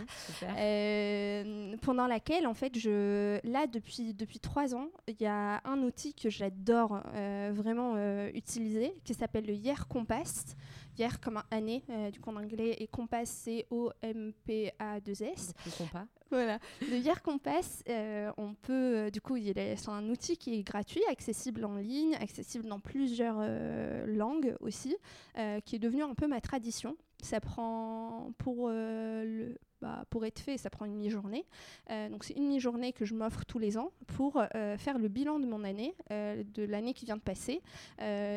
[1.81, 6.13] pendant laquelle, en fait, je là depuis depuis trois ans, il y a un outil
[6.13, 7.03] que j'adore
[7.53, 7.97] vraiment
[8.35, 10.57] utiliser qui s'appelle le Year Compass
[10.99, 15.53] hier comme année, euh, du coup en anglais, et Compass, c'est O-M-P-A-2-S.
[16.31, 16.59] Voilà.
[16.81, 21.03] Le Hier Compass, euh, on peut, euh, du coup, c'est un outil qui est gratuit,
[21.09, 23.39] accessible en ligne, accessible dans plusieurs
[24.07, 24.97] langues aussi,
[25.65, 26.97] qui est devenu un peu ma tradition.
[27.23, 31.45] Ça prend pour le bah, pour être fait, ça prend une mi-journée.
[31.91, 35.09] Euh, donc c'est une mi-journée que je m'offre tous les ans pour euh, faire le
[35.09, 37.61] bilan de mon année, euh, de l'année qui vient de passer,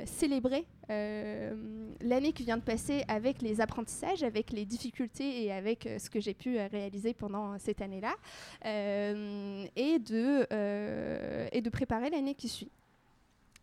[0.06, 6.10] célébrer l'année qui vient de passer avec les apprentissages, avec les difficultés et avec ce
[6.10, 8.16] que j'ai pu réaliser pendant cette année-là,
[8.64, 10.48] et, de,
[11.52, 12.72] et de préparer l'année qui suit.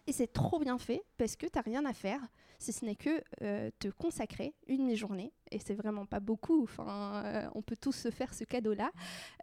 [0.07, 2.21] Et c'est trop bien fait parce que tu n'as rien à faire
[2.59, 3.23] si ce n'est que
[3.79, 6.63] te consacrer une demi-journée et c'est vraiment pas beaucoup.
[6.63, 8.91] Enfin, euh, on peut tous se faire ce cadeau-là,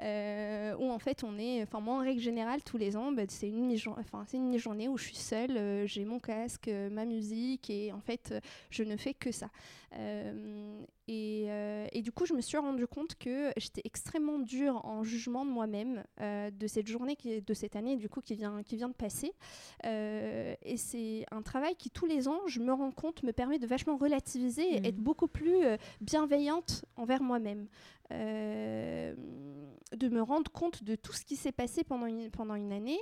[0.02, 3.24] euh, où en fait on est, enfin moi en règle générale tous les ans, bah,
[3.28, 7.06] c'est une enfin c'est une journée où je suis seule, euh, j'ai mon casque, ma
[7.06, 8.34] musique et en fait
[8.70, 9.50] je ne fais que ça.
[11.08, 11.48] Et,
[11.92, 15.52] et, du coup je me suis rendu compte que j'étais extrêmement dure en jugement de
[15.52, 18.94] moi-même de cette journée qui, de cette année du coup qui vient qui vient de
[18.94, 19.34] passer.
[19.84, 23.68] et c'est un travail qui tous les ans je me rends compte me permet de
[23.68, 24.86] vachement relativiser et mmh.
[24.86, 25.66] être beaucoup plus
[26.02, 27.68] bienveillante envers moi-même.
[28.12, 29.14] Euh,
[29.96, 33.00] de me rendre compte de tout ce qui s'est passé pendant une, pendant une année.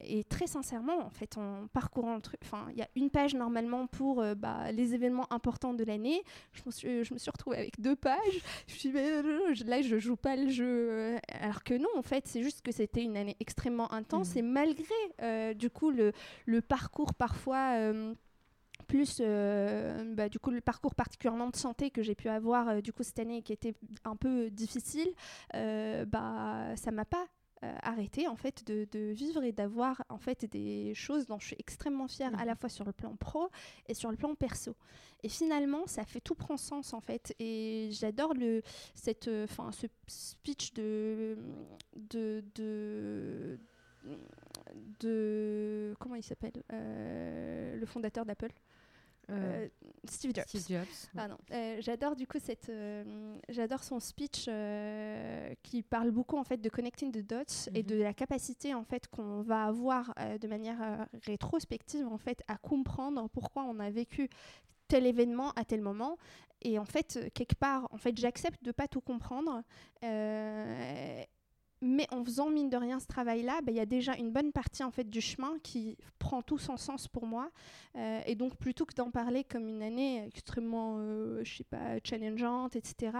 [0.00, 3.34] Et très sincèrement, en fait, en parcourant le truc, enfin, il y a une page
[3.34, 6.22] normalement pour euh, bah, les événements importants de l'année.
[6.52, 8.42] Je, me suis, je me suis retrouvée avec deux pages.
[8.66, 11.16] Je me suis dit, mais, là, je joue pas le jeu.
[11.40, 14.34] Alors que non, en fait, c'est juste que c'était une année extrêmement intense.
[14.34, 14.38] Mmh.
[14.38, 16.12] Et malgré, euh, du coup, le,
[16.46, 17.92] le parcours parfois
[18.92, 22.80] plus euh, bah, du coup le parcours particulièrement de santé que j'ai pu avoir euh,
[22.82, 23.72] du coup cette année qui était
[24.04, 25.08] un peu difficile
[25.54, 27.26] euh, bah ça m'a pas
[27.82, 31.56] arrêté en fait de, de vivre et d'avoir en fait des choses dont je suis
[31.60, 32.56] extrêmement fière à la mmh.
[32.56, 33.50] fois sur le plan pro
[33.86, 34.74] et sur le plan perso
[35.22, 38.62] et finalement ça fait tout prend sens en fait et j'adore le
[38.96, 41.38] cette enfin ce speech de
[41.94, 43.60] de, de
[44.98, 48.52] de comment il s'appelle le fondateur d'Apple
[49.30, 49.68] euh,
[50.04, 50.44] Steve Jobs.
[51.52, 54.48] Euh, j'adore du coup cette, euh, j'adore son speech
[55.62, 57.88] qui parle beaucoup en fait de connecting the dots et mhm.
[57.88, 63.28] de la capacité en fait qu'on va avoir de manière rétrospective en fait à comprendre
[63.28, 64.28] pourquoi on a vécu
[64.88, 66.18] tel événement à tel moment
[66.60, 69.62] et en fait quelque part en fait j'accepte de pas tout comprendre
[71.82, 74.52] mais en faisant mine de rien ce travail-là, bah, il y a déjà une bonne
[74.52, 77.50] partie en fait du chemin qui prend tout son sens pour moi.
[77.96, 81.98] Euh, et donc plutôt que d'en parler comme une année extrêmement, euh, je sais pas,
[82.04, 83.18] challengeante, etc.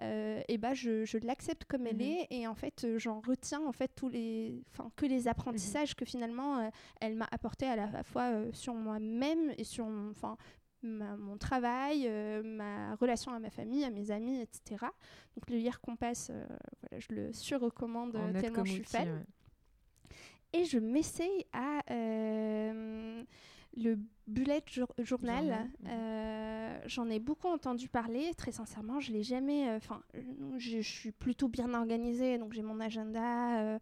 [0.00, 2.02] Euh, et bah je, je l'accepte comme elle mhm.
[2.02, 5.94] est et en fait j'en retiens en fait tous les, enfin que les apprentissages mhm.
[5.96, 6.70] que finalement
[7.00, 10.36] elle m'a apporté à la fois sur moi-même et sur, enfin
[10.84, 14.86] mon travail, euh, ma relation à ma famille, à mes amis, etc.
[15.36, 16.46] Donc le Year Compass, euh,
[16.82, 19.24] voilà, je le surrecommande tellement je suis fan.
[20.52, 23.24] Et je m'essaye à euh,
[23.76, 24.62] le bullet
[24.98, 28.32] journal, euh, j'en ai beaucoup entendu parler.
[28.36, 29.68] Très sincèrement, je l'ai jamais.
[29.68, 30.02] Euh, enfin,
[30.58, 33.78] je, suis plutôt bien organisée, donc j'ai mon agenda, euh,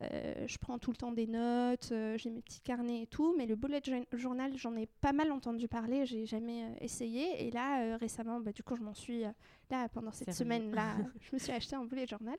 [0.00, 3.34] je prends tout le temps des notes, j'ai mes petits carnets et tout.
[3.36, 6.06] Mais le bullet journal, j'en ai pas mal entendu parler.
[6.06, 7.46] J'ai jamais essayé.
[7.46, 9.24] Et là, récemment, bah, du coup, je m'en suis
[9.70, 12.36] là pendant cette semaine-là, je me suis acheté un bullet journal.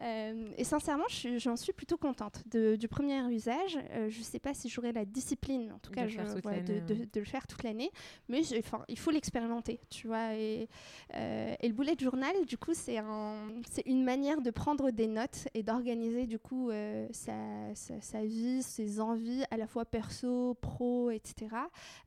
[0.00, 3.78] et sincèrement, j'en suis, plutôt contente du premier usage.
[4.08, 7.46] je sais pas si j'aurai la discipline, en tout cas, je, de de, le faire
[7.46, 7.90] toute l'année,
[8.28, 8.42] mais
[8.88, 10.34] il faut l'expérimenter, tu vois.
[10.34, 10.68] Et,
[11.14, 13.48] euh, et, le bullet journal, du coup, c'est un,
[13.84, 17.34] une manière de prendre des notes et d'organiser, du coup, euh, sa,
[17.74, 21.56] sa, vie, ses envies, à la fois perso, pro, etc.,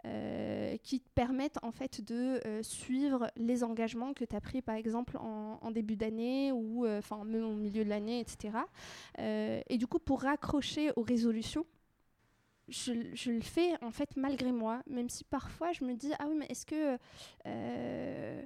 [0.05, 4.76] euh, qui te permettent, en fait, de suivre les engagements que tu as pris, par
[4.76, 8.57] exemple, en, début d'année ou, enfin, même au milieu de l'année, etc.
[9.18, 11.65] et du coup, pour raccrocher aux résolutions,
[12.69, 16.36] je, le fais en fait malgré moi, même si parfois je me dis ah oui
[16.38, 16.98] mais est-ce que
[17.45, 18.41] euh,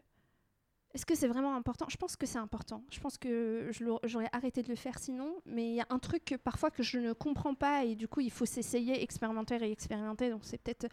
[0.93, 1.87] est-ce que c'est vraiment important?
[1.89, 2.83] Je pense que c'est important.
[2.91, 3.71] Je pense que
[4.05, 5.33] j'aurais arrêté de le faire sinon.
[5.47, 8.19] Mais il y a un truc parfois que je ne comprends pas et du coup
[8.19, 10.29] il faut s'essayer, expérimenter et expérimenter.
[10.29, 10.87] Donc c'est peut-être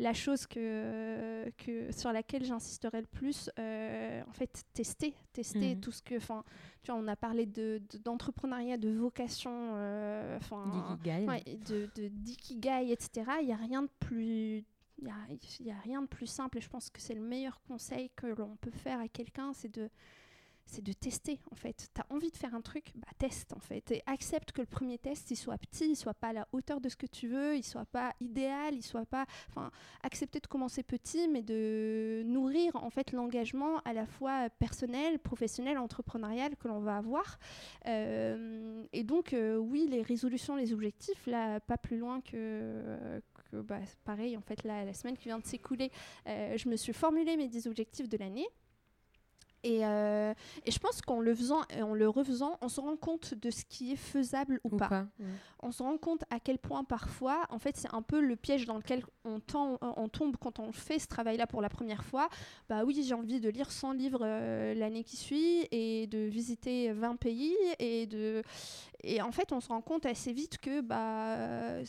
[0.00, 3.48] la chose que, que, sur laquelle j'insisterai le plus.
[3.60, 5.80] Euh, en fait, tester, tester mhm.
[5.80, 6.16] tout ce que.
[6.16, 6.42] Enfin,
[6.82, 13.30] tu vois, on a parlé d'entrepreneuriat, de, de, vocation, euh, enfin, de, de d'ikigai, etc.
[13.40, 14.64] Il n'y a rien de plus
[15.04, 18.26] n'y a, rien de plus simple et je pense que c'est le meilleur conseil que
[18.26, 19.90] l'on peut faire à quelqu'un, c'est de,
[20.66, 21.90] c'est de tester en fait.
[21.94, 23.90] Tu as envie de faire un truc, bah teste en fait.
[23.90, 26.80] Et accepte que le premier test, il soit petit, il soit pas à la hauteur
[26.80, 29.26] de ce que tu veux, il soit pas idéal, il soit pas...
[29.50, 29.70] Enfin,
[30.02, 35.78] accepter de commencer petit, mais de nourrir en fait l'engagement à la fois personnel, professionnel,
[35.78, 37.38] entrepreneurial que l'on va avoir.
[37.86, 43.20] Euh, et donc, euh, oui, les résolutions, les objectifs, là, pas plus loin que
[43.62, 45.90] bah, pareil, en fait, la, la, semaine qui vient de s'écouler,
[46.26, 48.46] euh, je me suis formulé mes 10 objectifs de l'année.
[49.64, 50.32] Et, euh,
[50.64, 53.50] et, je pense qu'en le faisant et en le refaisant, on se rend compte de
[53.50, 55.06] ce qui est faisable ou, pas.
[55.60, 58.66] On se rend compte à quel point parfois, en fait, c'est un peu le piège
[58.66, 59.40] dans lequel on,
[59.80, 62.28] on, tombe quand on fait ce travail-là pour la première fois.
[62.68, 66.92] Bah oui, j'ai envie de lire 100 livres euh, l'année qui suit et de visiter
[66.92, 68.42] 20 pays et de
[69.06, 71.84] et en fait, on se rend compte assez vite que bah,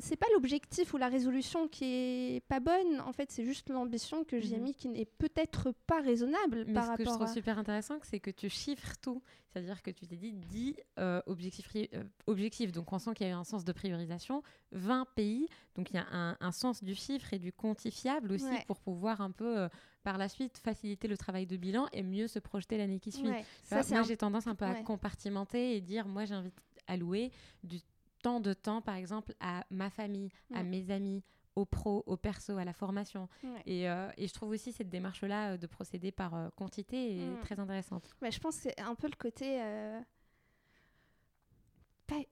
[0.00, 3.00] c'est pas l'objectif ou la résolution qui est pas bonne.
[3.06, 4.62] En fait, c'est juste l'ambition que j'ai mhm.
[4.62, 8.30] mis qui n'est peut-être pas raisonnable Mais ce que je trouve super intéressant, c'est que
[8.30, 9.22] tu chiffres tout.
[9.48, 12.70] C'est-à-dire que tu t'es dit 10 euh, objectifs, euh, objectifs.
[12.72, 14.42] Donc, on sent qu'il y a eu un sens de priorisation.
[14.72, 15.48] 20 pays.
[15.74, 19.30] Donc, il y a un, sens du chiffre et du quantifiable aussi pour pouvoir un
[19.30, 19.58] peu.
[19.58, 19.68] Euh,
[20.04, 23.28] par la suite faciliter le travail de bilan et mieux se projeter l'année qui suit.
[23.70, 26.52] moi, j'ai tendance un peu à compartimenter et dire, moi, j'ai envie
[26.88, 27.30] d'allouer
[27.62, 27.80] du
[28.22, 31.22] temps de temps, par exemple, à ma famille, à mes amis,
[31.58, 33.28] au pro, au perso, à la formation.
[33.66, 37.40] Et, euh, et, je trouve aussi cette démarche-là euh, de procéder par euh, quantité est
[37.40, 38.08] très intéressante.
[38.22, 39.60] je pense que c'est un peu le côté,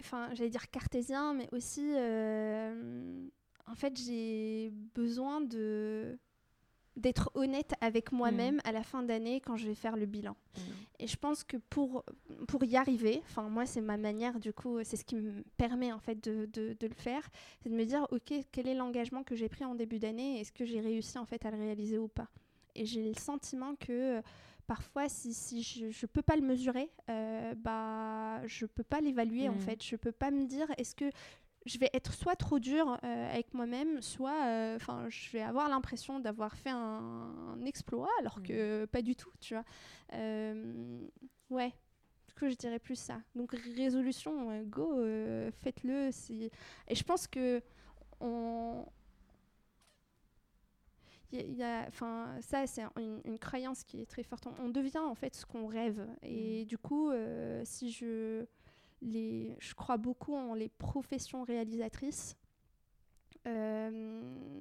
[0.00, 1.92] enfin, j'allais dire cartésien, mais aussi,
[3.66, 6.18] en fait, j'ai besoin de
[6.96, 8.60] d'être honnête avec moi-même mm.
[8.64, 10.36] à la fin d'année quand je vais faire le bilan.
[10.56, 10.60] Mm.
[11.00, 12.04] Et je pense que pour,
[12.48, 15.92] pour y arriver, enfin moi c'est ma manière du coup, c'est ce qui me permet
[15.92, 17.28] en fait de, de, de le faire,
[17.62, 20.52] c'est de me dire ok quel est l'engagement que j'ai pris en début d'année, est-ce
[20.52, 22.28] que j'ai réussi en fait à le réaliser ou pas?
[22.74, 24.22] Et j'ai le sentiment que
[24.66, 29.48] parfois si, si je ne peux pas le mesurer, euh, bah je peux pas l'évaluer
[29.48, 29.60] en mm.
[29.60, 31.10] fait, je peux pas me dire est-ce que
[31.66, 34.78] je vais être soit trop dure euh, avec moi-même, soit euh,
[35.08, 38.86] je vais avoir l'impression d'avoir fait un, exploit alors que mm.
[38.86, 39.64] pas du tout, tu vois.
[40.12, 41.04] Euh,
[41.50, 41.72] ouais,
[42.28, 43.20] du coup je dirais plus ça.
[43.34, 45.02] Donc résolution, go,
[45.62, 46.10] faites-le.
[46.88, 47.60] Et je pense que
[48.20, 48.86] on
[51.32, 54.46] y a, enfin, ça, c'est une, croyance qui est très forte.
[54.62, 56.06] On, devient en fait ce qu'on rêve.
[56.22, 56.66] Et mm.
[56.66, 57.10] du coup,
[57.64, 58.46] si je
[59.02, 62.36] je crois beaucoup en les professions réalisatrices.
[63.46, 64.60] Euh,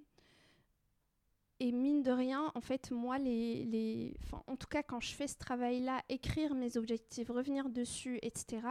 [1.60, 4.14] et mine de rien, en fait, moi, les, les,
[4.48, 8.62] en tout cas, quand je fais ce travail-là, écrire mes objectifs, revenir dessus, etc.,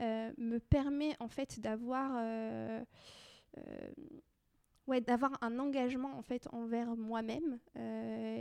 [0.00, 2.84] euh, me permet en fait d'avoir euh,
[4.88, 7.58] ouais, d'avoir un engagement en fait envers moi-même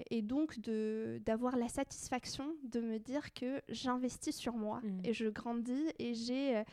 [0.10, 5.02] et donc de d'avoir la satisfaction de me dire que j'investis sur moi mmh.
[5.06, 6.64] et je grandis et j'ai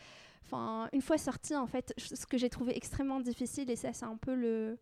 [0.43, 4.07] enfin une fois sortie en fait ce que j'ai trouvé extrêmement difficile et ça c'est
[4.07, 4.79] un peu le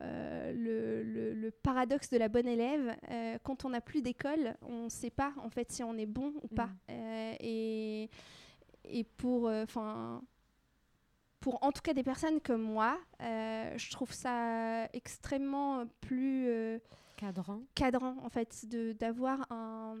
[0.00, 4.84] euh, le, le, paradoxe de la bonne élève, euh, quand on n'a plus d'école, on
[4.84, 6.70] ne sait pas en fait si on est bon ou pas.
[6.88, 8.08] Euh, et,
[8.84, 10.22] et pour, enfin,
[11.40, 16.80] pour en tout cas des personnes comme moi, je trouve ça extrêmement plus
[17.16, 17.60] cadrant.
[17.74, 18.66] cadrant en fait
[18.98, 19.96] d'avoir un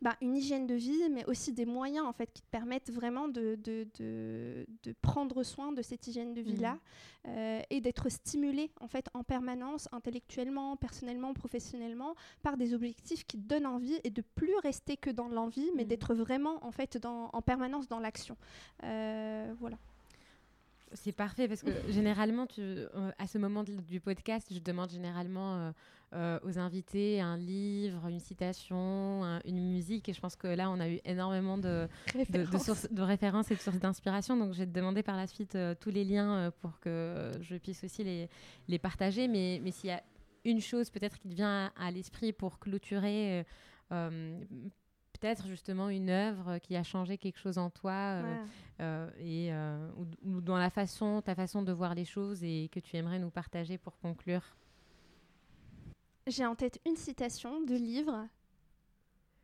[0.00, 3.26] bah, une hygiène de vie, mais aussi des moyens en fait qui te permettent vraiment
[3.26, 7.28] de, de, de, de prendre soin de cette hygiène de vie-là mmh.
[7.28, 13.38] euh, et d'être stimulé en fait en permanence, intellectuellement, personnellement, professionnellement, par des objectifs qui
[13.38, 15.88] te donnent envie et de plus rester que dans l'envie, mais mmh.
[15.88, 18.36] d'être vraiment en fait dans, en permanence dans l'action.
[18.84, 19.78] Euh, voilà.
[20.92, 25.72] C'est parfait parce que généralement, tu, euh, à ce moment du podcast, je demande généralement
[26.14, 30.08] euh, aux invités un livre, une citation, une musique.
[30.08, 31.86] Et je pense que là, on a eu énormément de,
[32.30, 34.34] de, sources, de références et de sources d'inspiration.
[34.34, 37.32] Donc, je vais te demander par la suite euh, tous les liens euh, pour que
[37.42, 38.30] je puisse aussi les,
[38.68, 39.28] les partager.
[39.28, 40.02] Mais, mais s'il y a
[40.46, 43.44] une chose peut-être qui te vient à, l'esprit pour clôturer
[45.18, 48.20] peut-être justement une œuvre qui a changé quelque chose en toi
[49.20, 49.52] et
[50.24, 53.30] ou, dans la façon, ta façon de voir les choses et que tu aimerais nous
[53.30, 54.56] partager pour conclure?
[56.26, 58.28] J'ai en tête une citation de livre.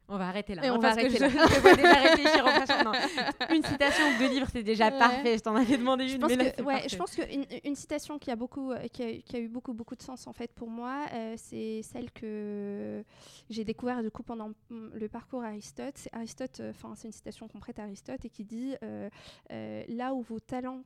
[0.09, 0.67] On va arrêter là.
[0.67, 1.29] Et on va arrêter là.
[1.29, 2.55] Je, je vois déjà réfléchir en
[3.55, 5.39] Une citation de livre, c'est déjà parfait.
[5.39, 6.11] Je t'en avais demandé une.
[6.11, 9.13] Je pense que, ouais, je pense qu'une une citation qui a, beaucoup, euh, qui a,
[9.23, 13.03] qui, a, eu beaucoup, beaucoup de sens en fait pour moi, euh, c'est celle que
[13.49, 15.95] j'ai découvert du coup pendant mm, le parcours Aristote.
[15.97, 18.75] C'est Aristote, euh, enfin c'est une citation qu'on prête à Aristote et qui dit
[19.89, 20.83] là où vos talents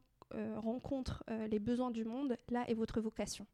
[0.56, 3.46] rencontrent les besoins du monde, là est votre vocation.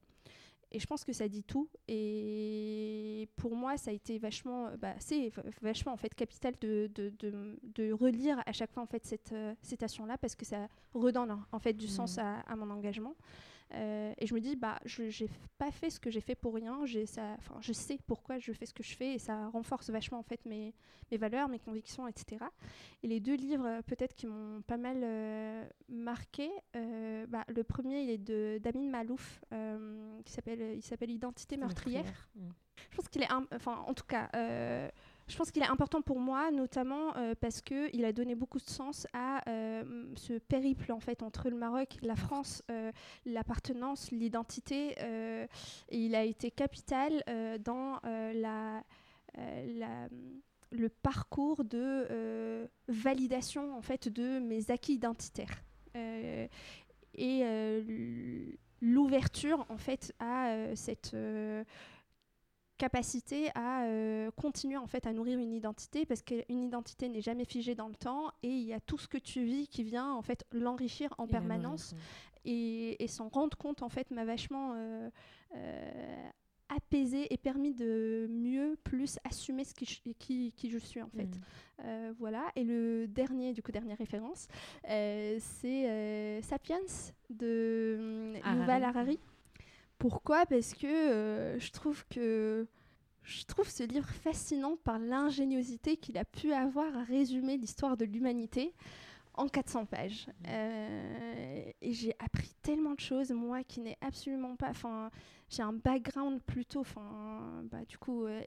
[0.75, 1.69] Et je pense que ça dit tout.
[1.87, 5.31] Et pour moi, ça a été vachement, bah, c'est
[5.63, 9.33] vachement en fait capital de, de, de, de, relire à chaque fois en fait cette
[9.33, 12.21] euh, citation-là parce que ça redonne en fait du sens mmh.
[12.21, 13.15] à, à, mon engagement.
[13.73, 16.55] Euh, et je me dis, bah, je n'ai pas fait ce que j'ai fait pour
[16.55, 16.81] rien.
[17.07, 20.23] Ça, je sais pourquoi je fais ce que je fais et ça renforce vachement en
[20.23, 20.75] fait mes,
[21.11, 22.45] mes valeurs, mes convictions, etc.
[23.03, 26.51] Et les deux livres, euh, peut-être qui m'ont pas mal euh, marqué.
[27.29, 29.41] bah, le premier, il est de Damin Malouf,
[30.25, 32.29] qui s'appelle, il s'appelle Identité meurtrière.
[32.35, 32.49] Mmh.
[32.91, 34.29] Je pense qu'il est, enfin, en tout cas
[35.27, 38.69] je pense qu'il est important pour moi, notamment euh, parce qu'il a donné beaucoup de
[38.69, 42.93] sens à euh, ce périple en fait entre le Maroc, la France, euh,
[43.25, 44.97] l'appartenance, l'identité.
[45.91, 47.23] il a été capital
[47.65, 48.83] dans la,
[50.71, 55.63] le parcours de validation en fait de mes acquis identitaires
[57.15, 57.45] et
[58.81, 61.17] l'ouverture en fait à cette
[62.79, 67.45] capacité à euh, continuer en fait à nourrir une identité parce qu'une identité n'est jamais
[67.45, 70.13] figée dans le temps et il y a tout ce que tu vis qui vient
[70.13, 71.95] en fait l'enrichir en permanence
[72.45, 75.09] et, s'en rendre compte en fait m'a vachement euh,
[75.55, 76.29] euh,
[76.69, 81.11] apaisé et permis de mieux plus assumer ce qui, je, qui, qui je suis en
[81.11, 81.29] fait.
[81.83, 82.11] Mmh.
[82.19, 82.51] voilà.
[82.57, 84.49] Et le dernier du coup dernière référence
[84.83, 86.81] c'est Sapiens
[87.31, 89.21] de Yuval Harari
[90.05, 90.45] pourquoi?
[90.45, 91.59] Parce que euh,
[92.11, 92.67] que
[93.23, 98.05] je trouve ce livre fascinant par l'ingéniosité qu'il a pu avoir à résumer l'histoire de
[98.05, 98.75] l'humanité
[99.37, 100.29] en 400 pages.
[100.49, 104.71] Euh, et j'ai appris tellement de choses, moi qui n'ai absolument pas.
[104.71, 105.11] Enfin,
[105.49, 108.41] j'ai un background plutôt, enfin, bah, du coup, euh,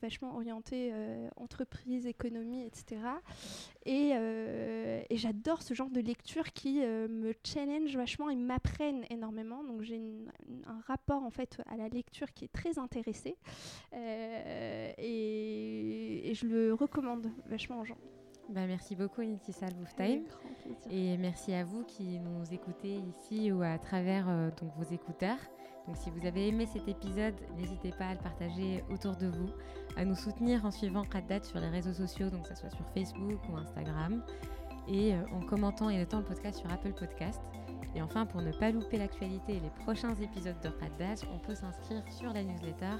[0.00, 3.00] vachement orienté euh, entreprise, économie, etc.
[3.84, 9.64] Et, et j'adore ce genre de lecture qui me challenge vachement et m'apprennent énormément.
[9.64, 10.00] Donc j'ai
[10.66, 13.36] un rapport en fait à la lecture qui est très intéressé
[13.92, 14.92] et,
[16.30, 17.98] et je le recommande vachement aux gens.
[18.52, 20.24] Bah, merci beaucoup Nitissa Time
[20.90, 25.38] et merci à vous qui nous écoutez ici ou à travers euh, donc vos écouteurs.
[25.86, 29.48] Donc si vous avez aimé cet épisode, n'hésitez pas à le partager autour de vous,
[29.96, 32.86] à nous soutenir en suivant Raddat sur les réseaux sociaux, donc que ce soit sur
[32.90, 34.22] Facebook ou Instagram,
[34.86, 37.40] et euh, en commentant et notant le podcast sur Apple Podcast.
[37.94, 41.54] Et enfin, pour ne pas louper l'actualité et les prochains épisodes de Raddat, on peut
[41.54, 42.96] s'inscrire sur la newsletter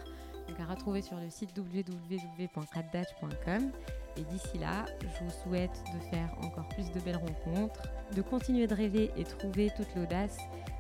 [0.53, 3.73] donc à retrouver sur le site www.raddatch.com.
[4.17, 7.81] Et d'ici là, je vous souhaite de faire encore plus de belles rencontres,
[8.15, 10.37] de continuer de rêver et trouver toute l'audace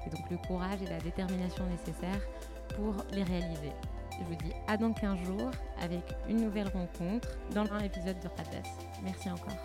[0.06, 2.20] et donc le courage et la détermination nécessaires
[2.76, 3.72] pour les réaliser.
[4.18, 5.50] Je vous dis à dans 15 jours
[5.80, 8.68] avec une nouvelle rencontre dans un épisode de Radas.
[9.02, 9.56] Merci encore.